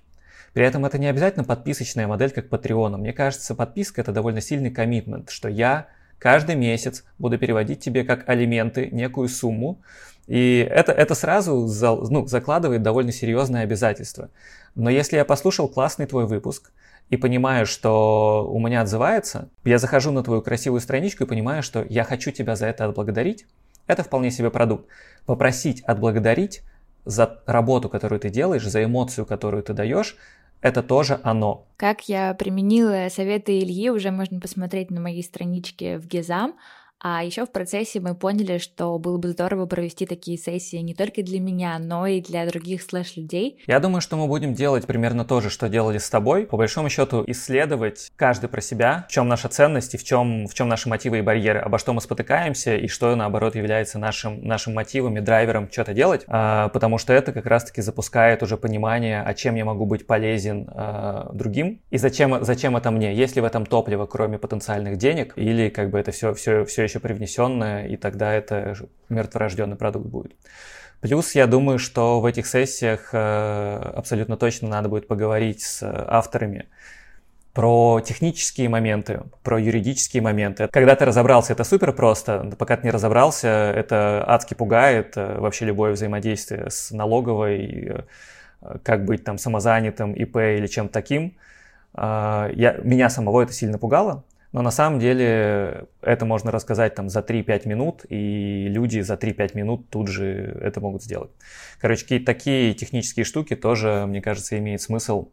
При 0.53 0.65
этом 0.65 0.87
это 0.87 0.99
не 0.99 1.07
обязательно 1.07 1.45
подписочная 1.45 2.07
модель, 2.07 2.31
как 2.31 2.49
Patreon. 2.49 2.97
Мне 2.97 3.13
кажется, 3.13 3.55
подписка 3.55 4.01
это 4.01 4.13
довольно 4.13 4.41
сильный 4.41 4.71
коммитмент, 4.71 5.31
что 5.31 5.49
я 5.49 5.89
каждый 6.19 6.55
месяц 6.57 7.05
буду 7.19 7.39
переводить 7.39 7.81
тебе 7.81 8.05
как 8.05 8.29
алименты 8.29 8.89
некую 8.91 9.29
сумму, 9.29 9.81
и 10.27 10.67
это, 10.69 10.93
это 10.93 11.15
сразу 11.15 11.67
за, 11.67 11.95
ну, 11.95 12.27
закладывает 12.27 12.83
довольно 12.83 13.13
серьезное 13.13 13.63
обязательство. 13.63 14.31
Но 14.75 14.91
если 14.91 15.17
я 15.17 15.25
послушал 15.25 15.69
классный 15.69 16.07
твой 16.07 16.27
выпуск 16.27 16.73
и 17.11 17.17
понимаю, 17.17 17.65
что 17.65 18.49
у 18.51 18.59
меня 18.59 18.81
отзывается, 18.81 19.49
я 19.65 19.79
захожу 19.79 20.11
на 20.11 20.25
твою 20.25 20.43
красивую 20.43 20.81
страничку 20.81 21.25
и 21.25 21.27
понимаю, 21.27 21.63
что 21.63 21.85
я 21.89 22.03
хочу 22.03 22.33
тебя 22.33 22.57
за 22.57 22.67
это 22.67 22.85
отблагодарить, 22.87 23.47
это 23.87 24.03
вполне 24.03 24.33
себе 24.33 24.51
продукт. 24.51 24.87
Попросить 25.27 25.83
отблагодарить 25.83 26.63
за 27.05 27.41
работу, 27.47 27.89
которую 27.89 28.19
ты 28.19 28.31
делаешь, 28.31 28.67
за 28.67 28.83
эмоцию, 28.83 29.27
которую 29.27 29.63
ты 29.63 29.73
даешь, 29.75 30.17
это 30.61 30.83
тоже 30.83 31.21
оно. 31.23 31.67
Как 31.77 32.09
я 32.09 32.35
применила 32.35 33.09
советы 33.11 33.59
Ильи, 33.59 33.91
уже 33.91 34.11
можно 34.11 34.41
посмотреть 34.41 34.91
на 34.91 35.01
моей 35.01 35.23
страничке 35.23 35.99
в 35.99 36.07
Гизам. 36.07 36.55
А 36.99 37.23
еще 37.23 37.45
в 37.45 37.53
процессе 37.53 38.01
мы 38.01 38.15
поняли, 38.15 38.59
что 38.59 38.99
было 38.99 39.19
бы 39.19 39.29
здорово 39.29 39.67
провести 39.67 40.07
такие 40.07 40.39
сессии 40.39 40.79
не 40.79 40.95
только 40.95 41.23
для 41.23 41.41
меня, 41.41 41.79
но 41.79 42.07
и 42.07 42.21
для 42.21 42.47
других 42.47 42.83
слэш-людей. 42.83 43.63
Я 43.67 43.81
думаю, 43.81 44.01
что 44.01 44.17
мы 44.17 44.27
будем 44.27 44.55
делать 44.55 44.87
примерно 44.87 45.25
то 45.25 45.41
же, 45.41 45.51
что 45.51 45.69
делали 45.69 45.99
с 45.99 46.09
тобой. 46.09 46.47
По 46.47 46.57
большому 46.57 46.89
счету 46.89 47.23
исследовать 47.27 48.11
каждый 48.17 48.49
про 48.49 48.61
себя, 48.61 49.05
в 49.09 49.13
чем 49.13 49.29
наша 49.29 49.49
ценность 49.49 49.95
и 49.95 49.99
в 49.99 50.05
чем, 50.05 50.47
в 50.47 50.55
чем 50.55 50.69
наши 50.69 50.89
мотивы 50.89 51.19
и 51.19 51.23
барьеры, 51.23 51.61
обо 51.61 51.79
что 51.79 51.93
мы 51.93 52.01
спотыкаемся 52.01 52.77
и 52.77 52.89
что, 52.89 53.15
наоборот, 53.15 53.57
является 53.57 53.99
нашим, 53.99 54.43
нашим 54.47 54.75
мотивом 54.75 55.19
и 55.19 55.21
драйвером 55.21 55.71
что-то 55.71 55.93
делать, 55.93 56.25
а, 56.29 56.69
потому 56.71 56.97
что 56.97 57.13
это 57.13 57.33
как 57.33 57.45
раз-таки 57.47 57.83
запускает 57.83 58.43
уже 58.43 58.57
понимание, 58.57 59.23
а 59.23 59.35
чем 59.35 59.55
я 59.57 59.65
могу 59.67 59.85
быть 59.85 60.07
полезен 60.07 60.69
а, 60.73 61.31
другим 61.33 61.83
и 61.91 61.99
зачем, 61.99 62.43
зачем 62.43 62.77
это 62.77 62.91
мне, 62.91 63.15
есть 63.15 63.37
ли 63.37 63.43
в 63.43 63.45
этом 63.45 63.67
топливо, 63.67 64.07
кроме 64.07 64.39
потенциальных 64.39 64.97
денег, 64.97 65.35
или 65.37 65.69
как 65.69 65.91
бы 65.91 65.99
это 65.99 66.11
все, 66.11 66.33
все, 66.33 66.65
все 66.65 66.86
еще 66.87 67.01
привнесенное, 67.01 67.87
и 67.87 67.97
тогда 67.97 68.33
это 68.33 68.75
мертворожденный 69.09 69.77
продукт 69.77 70.07
будет. 70.07 70.33
Плюс 71.01 71.35
я 71.35 71.47
думаю, 71.47 71.79
что 71.79 72.21
в 72.21 72.27
этих 72.27 72.47
сессиях 72.47 73.11
э, 73.13 73.93
абсолютно 73.95 74.37
точно 74.37 74.69
надо 74.69 74.89
будет 74.89 75.07
поговорить 75.07 75.63
с 75.63 75.83
авторами 75.83 76.67
про 77.53 78.01
технические 78.05 78.69
моменты, 78.69 79.23
про 79.43 79.59
юридические 79.59 80.23
моменты. 80.23 80.69
Когда 80.73 80.95
ты 80.95 81.05
разобрался, 81.05 81.53
это 81.53 81.65
супер 81.65 81.93
просто. 81.93 82.51
Пока 82.59 82.77
ты 82.77 82.85
не 82.85 82.91
разобрался, 82.91 83.49
это 83.49 84.25
адски 84.27 84.55
пугает 84.55 85.17
э, 85.17 85.39
вообще 85.39 85.67
любое 85.67 85.93
взаимодействие 85.93 86.71
с 86.71 86.91
налоговой, 86.91 88.05
э, 88.61 88.79
как 88.83 89.05
быть 89.05 89.23
там 89.23 89.39
самозанятым, 89.39 90.13
ИП 90.15 90.37
или 90.37 90.67
чем-то 90.67 90.93
таким. 90.93 91.37
Я, 91.95 92.77
меня 92.83 93.09
самого 93.09 93.43
это 93.43 93.55
сильно 93.55 93.79
пугало, 93.79 94.23
но 94.53 94.63
на 94.63 94.71
самом 94.71 94.99
деле 95.01 95.87
это 96.01 96.25
можно 96.25 96.51
рассказать 96.51 96.95
там 96.95 97.09
за 97.09 97.21
3-5 97.21 97.69
минут, 97.69 98.05
и 98.09 98.69
люди 98.69 99.01
за 99.01 99.15
3-5 99.15 99.57
минут 99.57 99.91
тут 99.91 100.09
же 100.09 100.59
это 100.61 100.81
могут 100.81 101.03
сделать. 101.03 101.31
Короче, 101.81 102.03
какие-то 102.03 102.27
такие 102.27 102.75
технические 102.75 103.25
штуки 103.25 103.57
тоже, 103.57 104.05
мне 104.07 104.23
кажется, 104.23 104.59
имеет 104.59 104.81
смысл 104.81 105.29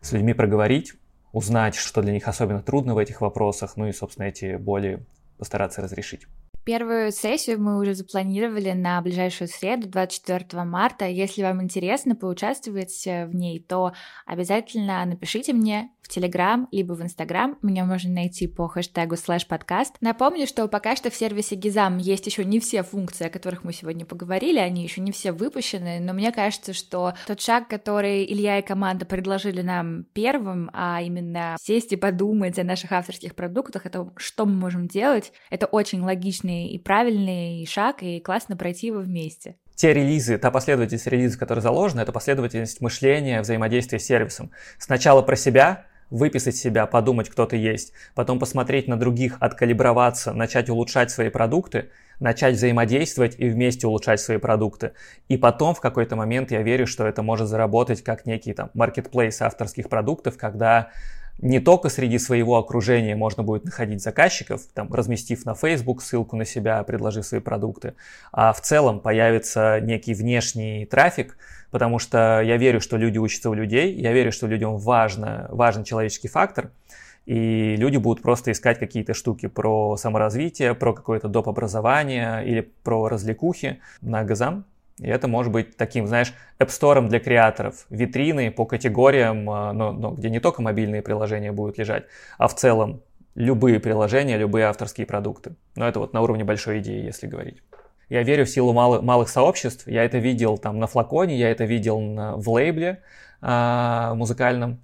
с 0.00 0.12
людьми 0.12 0.34
проговорить, 0.34 0.94
узнать, 1.32 1.74
что 1.74 2.02
для 2.02 2.12
них 2.12 2.28
особенно 2.28 2.62
трудно 2.62 2.94
в 2.94 2.98
этих 2.98 3.20
вопросах, 3.20 3.76
ну 3.76 3.88
и, 3.88 3.92
собственно, 3.92 4.26
эти 4.26 4.56
боли 4.56 5.04
постараться 5.38 5.80
разрешить. 5.80 6.26
Первую 6.64 7.10
сессию 7.10 7.60
мы 7.60 7.80
уже 7.80 7.94
запланировали 7.94 8.72
на 8.72 9.00
ближайшую 9.00 9.48
среду, 9.48 9.88
24 9.88 10.62
марта. 10.64 11.06
Если 11.06 11.42
вам 11.42 11.62
интересно 11.62 12.14
поучаствовать 12.14 13.02
в 13.06 13.34
ней, 13.34 13.60
то 13.60 13.92
обязательно 14.26 15.02
напишите 15.06 15.54
мне 15.54 15.90
в 16.02 16.08
Телеграм, 16.08 16.68
либо 16.70 16.94
в 16.94 17.02
Инстаграм. 17.02 17.58
Меня 17.62 17.84
можно 17.84 18.10
найти 18.10 18.46
по 18.46 18.68
хэштегу 18.68 19.16
слэш 19.16 19.46
подкаст. 19.46 19.96
Напомню, 20.00 20.46
что 20.46 20.66
пока 20.68 20.96
что 20.96 21.10
в 21.10 21.14
сервисе 21.14 21.54
Гизам 21.54 21.98
есть 21.98 22.26
еще 22.26 22.44
не 22.44 22.60
все 22.60 22.82
функции, 22.82 23.26
о 23.26 23.30
которых 23.30 23.64
мы 23.64 23.72
сегодня 23.72 24.04
поговорили, 24.04 24.58
они 24.58 24.82
еще 24.82 25.00
не 25.00 25.12
все 25.12 25.32
выпущены, 25.32 26.00
но 26.00 26.12
мне 26.12 26.32
кажется, 26.32 26.72
что 26.72 27.14
тот 27.26 27.40
шаг, 27.40 27.68
который 27.68 28.24
Илья 28.24 28.58
и 28.58 28.66
команда 28.66 29.06
предложили 29.06 29.62
нам 29.62 30.04
первым, 30.12 30.70
а 30.72 31.00
именно 31.02 31.56
сесть 31.60 31.92
и 31.92 31.96
подумать 31.96 32.58
о 32.58 32.64
наших 32.64 32.92
авторских 32.92 33.34
продуктах, 33.34 33.86
это 33.86 34.12
что 34.16 34.46
мы 34.46 34.54
можем 34.54 34.88
делать, 34.88 35.32
это 35.50 35.66
очень 35.66 36.00
логичный 36.00 36.68
и 36.68 36.78
правильный 36.78 37.66
шаг, 37.66 38.02
и 38.02 38.20
классно 38.20 38.56
пройти 38.56 38.88
его 38.88 39.00
вместе 39.00 39.56
те 39.80 39.94
релизы, 39.94 40.36
та 40.36 40.50
последовательность 40.50 41.06
релизов, 41.06 41.40
которая 41.40 41.62
заложена, 41.62 42.02
это 42.02 42.12
последовательность 42.12 42.82
мышления, 42.82 43.40
взаимодействия 43.40 43.98
с 43.98 44.04
сервисом. 44.04 44.50
Сначала 44.78 45.22
про 45.22 45.36
себя, 45.36 45.86
выписать 46.10 46.56
себя, 46.56 46.86
подумать, 46.86 47.28
кто 47.28 47.46
ты 47.46 47.56
есть, 47.56 47.92
потом 48.14 48.38
посмотреть 48.38 48.88
на 48.88 48.98
других, 48.98 49.36
откалиброваться, 49.40 50.32
начать 50.32 50.68
улучшать 50.68 51.10
свои 51.10 51.28
продукты, 51.30 51.90
начать 52.18 52.56
взаимодействовать 52.56 53.36
и 53.38 53.48
вместе 53.48 53.86
улучшать 53.86 54.20
свои 54.20 54.38
продукты. 54.38 54.92
И 55.28 55.36
потом 55.36 55.74
в 55.74 55.80
какой-то 55.80 56.16
момент 56.16 56.50
я 56.50 56.62
верю, 56.62 56.86
что 56.86 57.06
это 57.06 57.22
может 57.22 57.48
заработать 57.48 58.02
как 58.02 58.26
некий 58.26 58.52
там 58.52 58.70
маркетплейс 58.74 59.40
авторских 59.40 59.88
продуктов, 59.88 60.36
когда 60.36 60.90
не 61.42 61.60
только 61.60 61.88
среди 61.88 62.18
своего 62.18 62.58
окружения 62.58 63.16
можно 63.16 63.42
будет 63.42 63.64
находить 63.64 64.02
заказчиков, 64.02 64.62
там, 64.74 64.92
разместив 64.92 65.44
на 65.44 65.54
Facebook 65.54 66.02
ссылку 66.02 66.36
на 66.36 66.44
себя, 66.44 66.82
предложив 66.82 67.24
свои 67.24 67.40
продукты, 67.40 67.94
а 68.32 68.52
в 68.52 68.60
целом 68.60 69.00
появится 69.00 69.80
некий 69.80 70.14
внешний 70.14 70.84
трафик, 70.86 71.36
потому 71.70 71.98
что 71.98 72.40
я 72.40 72.56
верю, 72.56 72.80
что 72.80 72.96
люди 72.96 73.18
учатся 73.18 73.50
у 73.50 73.54
людей, 73.54 73.94
я 73.94 74.12
верю, 74.12 74.32
что 74.32 74.46
людям 74.46 74.76
важно, 74.76 75.48
важен 75.50 75.84
человеческий 75.84 76.28
фактор, 76.28 76.70
и 77.26 77.76
люди 77.76 77.96
будут 77.96 78.22
просто 78.22 78.50
искать 78.52 78.78
какие-то 78.78 79.14
штуки 79.14 79.46
про 79.46 79.96
саморазвитие, 79.96 80.74
про 80.74 80.92
какое-то 80.92 81.28
доп. 81.28 81.48
образование 81.48 82.44
или 82.46 82.60
про 82.82 83.08
развлекухи 83.08 83.80
на 84.00 84.24
Газам. 84.24 84.64
И 85.00 85.08
это 85.08 85.28
может 85.28 85.52
быть 85.52 85.76
таким, 85.76 86.06
знаешь, 86.06 86.34
App 86.58 86.68
Store 86.68 87.06
для 87.08 87.20
креаторов, 87.20 87.86
витрины 87.88 88.50
по 88.50 88.66
категориям, 88.66 89.48
а, 89.48 89.72
но, 89.72 89.92
но 89.92 90.10
где 90.10 90.28
не 90.28 90.40
только 90.40 90.62
мобильные 90.62 91.02
приложения 91.02 91.52
будут 91.52 91.78
лежать, 91.78 92.04
а 92.38 92.48
в 92.48 92.54
целом 92.54 93.02
любые 93.34 93.80
приложения, 93.80 94.36
любые 94.36 94.66
авторские 94.66 95.06
продукты. 95.06 95.54
Но 95.76 95.88
это 95.88 96.00
вот 96.00 96.12
на 96.12 96.20
уровне 96.20 96.44
большой 96.44 96.80
идеи, 96.80 97.02
если 97.04 97.26
говорить. 97.26 97.62
Я 98.10 98.22
верю 98.22 98.44
в 98.44 98.50
силу 98.50 98.72
малых, 98.72 99.02
малых 99.02 99.28
сообществ. 99.28 99.86
Я 99.86 100.04
это 100.04 100.18
видел 100.18 100.58
там 100.58 100.78
на 100.78 100.86
флаконе, 100.86 101.38
я 101.38 101.50
это 101.50 101.64
видел 101.64 102.00
на, 102.00 102.36
в 102.36 102.48
лейбле 102.50 103.02
а, 103.40 104.14
музыкальном. 104.14 104.80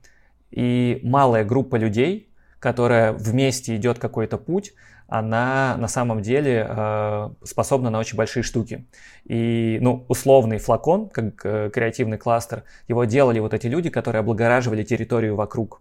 И 0.50 1.00
малая 1.02 1.44
группа 1.44 1.76
людей, 1.76 2.30
которая 2.60 3.12
вместе 3.12 3.76
идет 3.76 3.98
какой-то 3.98 4.38
путь, 4.38 4.72
она 5.08 5.76
на 5.78 5.88
самом 5.88 6.20
деле 6.20 6.66
э, 6.68 7.30
способна 7.44 7.90
на 7.90 7.98
очень 7.98 8.16
большие 8.16 8.42
штуки. 8.42 8.86
И, 9.24 9.78
ну, 9.80 10.04
условный 10.08 10.58
флакон, 10.58 11.08
как 11.08 11.44
э, 11.44 11.70
креативный 11.72 12.18
кластер, 12.18 12.64
его 12.88 13.04
делали 13.04 13.38
вот 13.38 13.54
эти 13.54 13.66
люди, 13.66 13.90
которые 13.90 14.20
облагораживали 14.20 14.82
территорию 14.82 15.36
вокруг 15.36 15.80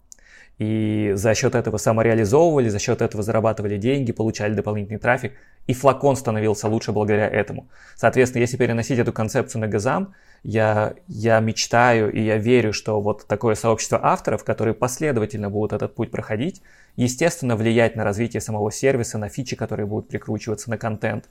и 0.58 1.12
за 1.16 1.36
счет 1.36 1.56
этого 1.56 1.78
самореализовывали, 1.78 2.70
за 2.70 2.80
счет 2.80 3.02
этого 3.02 3.24
зарабатывали 3.24 3.78
деньги, 3.78 4.12
получали 4.12 4.54
дополнительный 4.54 5.00
трафик, 5.00 5.34
и 5.68 5.74
флакон 5.74 6.16
становился 6.16 6.68
лучше 6.68 6.92
благодаря 6.92 7.28
этому. 7.28 7.68
Соответственно, 7.96 8.42
если 8.42 8.58
переносить 8.58 9.00
эту 9.00 9.12
концепцию 9.12 9.62
на 9.62 9.68
Газам, 9.68 10.14
я, 10.44 10.94
я 11.08 11.40
мечтаю 11.40 12.12
и 12.12 12.22
я 12.22 12.38
верю, 12.38 12.72
что 12.72 13.02
вот 13.02 13.26
такое 13.26 13.56
сообщество 13.56 14.00
авторов, 14.04 14.44
которые 14.44 14.76
последовательно 14.76 15.50
будут 15.50 15.74
этот 15.74 15.96
путь 15.96 16.12
проходить, 16.12 16.62
естественно, 16.96 17.56
влиять 17.56 17.96
на 17.96 18.04
развитие 18.04 18.42
самого 18.42 18.72
сервиса, 18.72 19.18
на 19.18 19.30
фичи, 19.30 19.56
которые 19.56 19.88
будут 19.88 20.08
прикручиваться, 20.08 20.70
на 20.70 20.78
контент. 20.78 21.30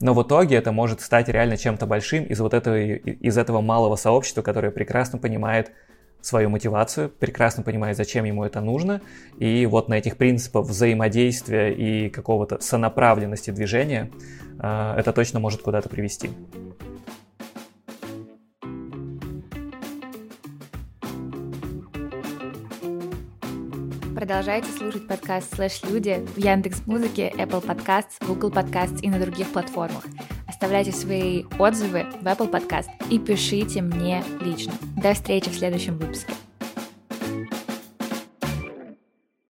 Но 0.00 0.14
в 0.14 0.22
итоге 0.22 0.56
это 0.56 0.72
может 0.72 1.00
стать 1.00 1.28
реально 1.28 1.56
чем-то 1.56 1.86
большим 1.86 2.24
из 2.24 2.40
вот 2.40 2.54
этого, 2.54 2.80
из 2.80 3.38
этого 3.38 3.60
малого 3.60 3.96
сообщества, 3.96 4.42
которое 4.42 4.70
прекрасно 4.70 5.18
понимает, 5.18 5.72
свою 6.22 6.50
мотивацию, 6.50 7.08
прекрасно 7.08 7.62
понимает, 7.62 7.96
зачем 7.96 8.24
ему 8.24 8.44
это 8.44 8.60
нужно, 8.60 9.00
и 9.38 9.66
вот 9.66 9.88
на 9.88 9.94
этих 9.94 10.16
принципах 10.16 10.66
взаимодействия 10.66 11.72
и 11.72 12.08
какого-то 12.10 12.60
сонаправленности 12.60 13.50
движения 13.50 14.10
э, 14.58 14.94
это 14.98 15.12
точно 15.12 15.40
может 15.40 15.62
куда-то 15.62 15.88
привести. 15.88 16.30
Продолжайте 24.14 24.70
слушать 24.70 25.08
подкаст 25.08 25.54
«Слэш 25.54 25.82
Люди» 25.84 26.24
в 26.34 26.38
Яндекс 26.38 26.86
Музыке, 26.86 27.32
Apple 27.36 27.64
Podcasts, 27.64 28.24
Google 28.24 28.50
Podcasts 28.50 29.00
и 29.00 29.08
на 29.08 29.18
других 29.18 29.50
платформах. 29.50 30.04
Оставляйте 30.60 30.92
свои 30.92 31.44
отзывы 31.58 32.04
в 32.20 32.26
Apple 32.26 32.50
Podcast 32.50 32.90
и 33.08 33.18
пишите 33.18 33.80
мне 33.80 34.22
лично. 34.42 34.74
До 35.02 35.14
встречи 35.14 35.48
в 35.48 35.54
следующем 35.54 35.96
выпуске. 35.96 36.34